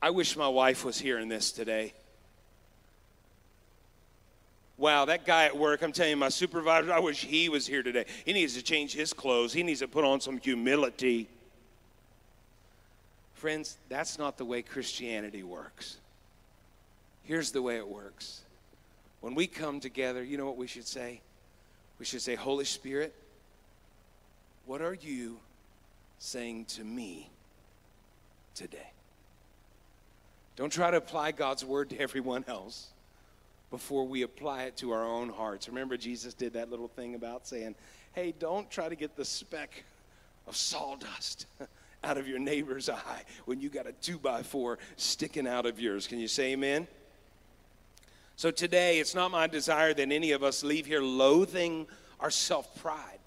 I 0.00 0.10
wish 0.10 0.36
my 0.36 0.48
wife 0.48 0.84
was 0.84 0.98
hearing 0.98 1.28
this 1.28 1.52
today. 1.52 1.92
Wow, 4.78 5.06
that 5.06 5.24
guy 5.24 5.44
at 5.44 5.56
work, 5.56 5.82
I'm 5.82 5.92
telling 5.92 6.10
you, 6.10 6.16
my 6.16 6.28
supervisor, 6.28 6.92
I 6.92 6.98
wish 7.00 7.24
he 7.24 7.48
was 7.48 7.66
here 7.66 7.82
today. 7.82 8.04
He 8.26 8.34
needs 8.34 8.54
to 8.54 8.62
change 8.62 8.94
his 8.94 9.12
clothes, 9.12 9.52
he 9.52 9.62
needs 9.62 9.80
to 9.80 9.88
put 9.88 10.04
on 10.04 10.20
some 10.20 10.38
humility. 10.38 11.28
Friends, 13.36 13.76
that's 13.90 14.18
not 14.18 14.38
the 14.38 14.46
way 14.46 14.62
Christianity 14.62 15.42
works. 15.42 15.98
Here's 17.22 17.52
the 17.52 17.60
way 17.60 17.76
it 17.76 17.86
works. 17.86 18.40
When 19.20 19.34
we 19.34 19.46
come 19.46 19.78
together, 19.78 20.24
you 20.24 20.38
know 20.38 20.46
what 20.46 20.56
we 20.56 20.66
should 20.66 20.86
say? 20.86 21.20
We 21.98 22.06
should 22.06 22.22
say, 22.22 22.34
Holy 22.34 22.64
Spirit, 22.64 23.14
what 24.64 24.80
are 24.80 24.94
you 24.94 25.36
saying 26.18 26.64
to 26.64 26.84
me 26.84 27.28
today? 28.54 28.90
Don't 30.56 30.72
try 30.72 30.90
to 30.90 30.96
apply 30.96 31.32
God's 31.32 31.62
word 31.62 31.90
to 31.90 32.00
everyone 32.00 32.44
else 32.48 32.88
before 33.70 34.06
we 34.06 34.22
apply 34.22 34.64
it 34.64 34.78
to 34.78 34.92
our 34.92 35.04
own 35.04 35.28
hearts. 35.28 35.68
Remember, 35.68 35.98
Jesus 35.98 36.32
did 36.32 36.54
that 36.54 36.70
little 36.70 36.88
thing 36.88 37.14
about 37.14 37.46
saying, 37.46 37.74
hey, 38.14 38.32
don't 38.38 38.70
try 38.70 38.88
to 38.88 38.96
get 38.96 39.14
the 39.14 39.26
speck 39.26 39.84
of 40.46 40.56
sawdust 40.56 41.44
out 42.04 42.18
of 42.18 42.28
your 42.28 42.38
neighbor's 42.38 42.88
eye 42.88 43.22
when 43.44 43.60
you 43.60 43.68
got 43.68 43.86
a 43.86 43.92
two 43.92 44.18
by 44.18 44.42
four 44.42 44.78
sticking 44.96 45.46
out 45.46 45.66
of 45.66 45.80
yours. 45.80 46.06
Can 46.06 46.18
you 46.18 46.28
say 46.28 46.52
amen? 46.52 46.86
So 48.36 48.50
today, 48.50 48.98
it's 48.98 49.14
not 49.14 49.30
my 49.30 49.46
desire 49.46 49.94
that 49.94 50.12
any 50.12 50.32
of 50.32 50.42
us 50.42 50.62
leave 50.62 50.86
here 50.86 51.00
loathing 51.00 51.86
our 52.20 52.30
self 52.30 52.74
pride. 52.80 53.18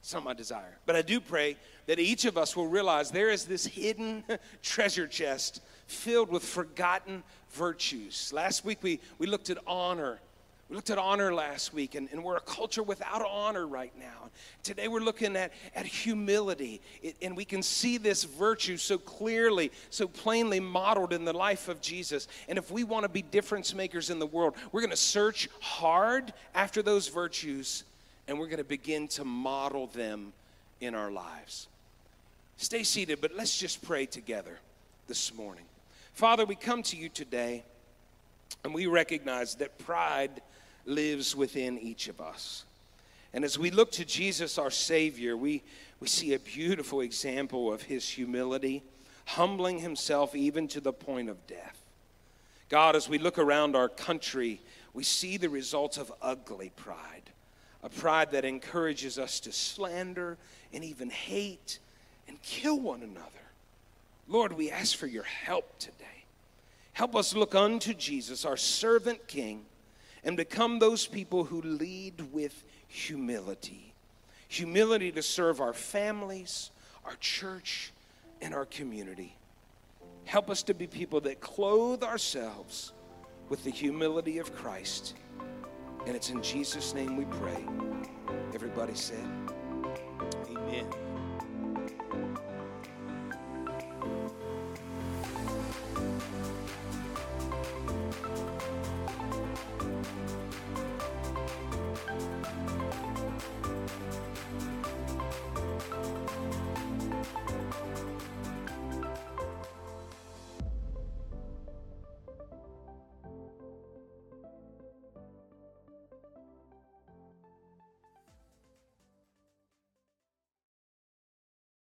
It's 0.00 0.14
not 0.14 0.24
my 0.24 0.32
desire. 0.32 0.78
But 0.86 0.96
I 0.96 1.02
do 1.02 1.20
pray 1.20 1.56
that 1.86 1.98
each 1.98 2.24
of 2.24 2.38
us 2.38 2.56
will 2.56 2.68
realize 2.68 3.10
there 3.10 3.30
is 3.30 3.44
this 3.46 3.66
hidden 3.66 4.22
treasure 4.62 5.06
chest 5.06 5.60
filled 5.86 6.30
with 6.30 6.44
forgotten 6.44 7.22
virtues. 7.50 8.32
Last 8.32 8.64
week 8.64 8.78
we, 8.82 9.00
we 9.18 9.26
looked 9.26 9.50
at 9.50 9.58
honor 9.66 10.20
we 10.68 10.76
looked 10.76 10.90
at 10.90 10.98
honor 10.98 11.32
last 11.32 11.72
week, 11.72 11.94
and, 11.94 12.10
and 12.12 12.22
we're 12.22 12.36
a 12.36 12.40
culture 12.40 12.82
without 12.82 13.24
honor 13.26 13.66
right 13.66 13.92
now. 13.98 14.28
Today 14.62 14.86
we're 14.86 15.00
looking 15.00 15.34
at, 15.34 15.50
at 15.74 15.86
humility, 15.86 16.82
it, 17.02 17.16
and 17.22 17.34
we 17.34 17.46
can 17.46 17.62
see 17.62 17.96
this 17.96 18.24
virtue 18.24 18.76
so 18.76 18.98
clearly, 18.98 19.72
so 19.88 20.06
plainly 20.06 20.60
modeled 20.60 21.14
in 21.14 21.24
the 21.24 21.32
life 21.32 21.68
of 21.68 21.80
Jesus. 21.80 22.28
And 22.48 22.58
if 22.58 22.70
we 22.70 22.84
want 22.84 23.04
to 23.04 23.08
be 23.08 23.22
difference 23.22 23.74
makers 23.74 24.10
in 24.10 24.18
the 24.18 24.26
world, 24.26 24.56
we're 24.70 24.82
going 24.82 24.90
to 24.90 24.96
search 24.96 25.48
hard 25.60 26.34
after 26.54 26.82
those 26.82 27.08
virtues, 27.08 27.84
and 28.26 28.38
we're 28.38 28.46
going 28.46 28.58
to 28.58 28.64
begin 28.64 29.08
to 29.08 29.24
model 29.24 29.86
them 29.86 30.34
in 30.82 30.94
our 30.94 31.10
lives. 31.10 31.66
Stay 32.58 32.82
seated, 32.82 33.22
but 33.22 33.34
let's 33.34 33.56
just 33.56 33.80
pray 33.80 34.04
together 34.04 34.58
this 35.06 35.32
morning. 35.34 35.64
Father, 36.12 36.44
we 36.44 36.56
come 36.56 36.82
to 36.82 36.96
you 36.96 37.08
today, 37.08 37.64
and 38.64 38.74
we 38.74 38.86
recognize 38.86 39.54
that 39.54 39.78
pride 39.78 40.42
lives 40.88 41.36
within 41.36 41.78
each 41.78 42.08
of 42.08 42.20
us. 42.20 42.64
And 43.32 43.44
as 43.44 43.58
we 43.58 43.70
look 43.70 43.92
to 43.92 44.04
Jesus, 44.04 44.58
our 44.58 44.70
Savior, 44.70 45.36
we, 45.36 45.62
we 46.00 46.08
see 46.08 46.34
a 46.34 46.38
beautiful 46.38 47.02
example 47.02 47.72
of 47.72 47.82
his 47.82 48.08
humility, 48.08 48.82
humbling 49.26 49.78
himself 49.78 50.34
even 50.34 50.66
to 50.68 50.80
the 50.80 50.92
point 50.92 51.28
of 51.28 51.46
death. 51.46 51.76
God, 52.68 52.96
as 52.96 53.08
we 53.08 53.18
look 53.18 53.38
around 53.38 53.76
our 53.76 53.88
country, 53.88 54.60
we 54.94 55.04
see 55.04 55.36
the 55.36 55.50
results 55.50 55.98
of 55.98 56.12
ugly 56.22 56.72
pride, 56.74 57.30
a 57.82 57.88
pride 57.88 58.30
that 58.32 58.44
encourages 58.44 59.18
us 59.18 59.40
to 59.40 59.52
slander 59.52 60.38
and 60.72 60.82
even 60.82 61.10
hate 61.10 61.78
and 62.26 62.40
kill 62.42 62.80
one 62.80 63.02
another. 63.02 63.24
Lord, 64.26 64.52
we 64.52 64.70
ask 64.70 64.96
for 64.96 65.06
your 65.06 65.22
help 65.24 65.78
today. 65.78 65.94
Help 66.92 67.14
us 67.14 67.34
look 67.34 67.54
unto 67.54 67.94
Jesus, 67.94 68.44
our 68.44 68.56
servant 68.56 69.26
King 69.28 69.64
and 70.28 70.36
become 70.36 70.78
those 70.78 71.06
people 71.06 71.42
who 71.42 71.62
lead 71.62 72.20
with 72.34 72.62
humility. 72.86 73.94
Humility 74.48 75.10
to 75.10 75.22
serve 75.22 75.58
our 75.58 75.72
families, 75.72 76.70
our 77.06 77.14
church, 77.18 77.94
and 78.42 78.52
our 78.52 78.66
community. 78.66 79.34
Help 80.26 80.50
us 80.50 80.62
to 80.64 80.74
be 80.74 80.86
people 80.86 81.18
that 81.22 81.40
clothe 81.40 82.02
ourselves 82.02 82.92
with 83.48 83.64
the 83.64 83.70
humility 83.70 84.36
of 84.36 84.54
Christ. 84.54 85.14
And 86.06 86.14
it's 86.14 86.28
in 86.28 86.42
Jesus' 86.42 86.92
name 86.92 87.16
we 87.16 87.24
pray. 87.24 87.64
Everybody 88.52 88.94
said, 88.94 89.26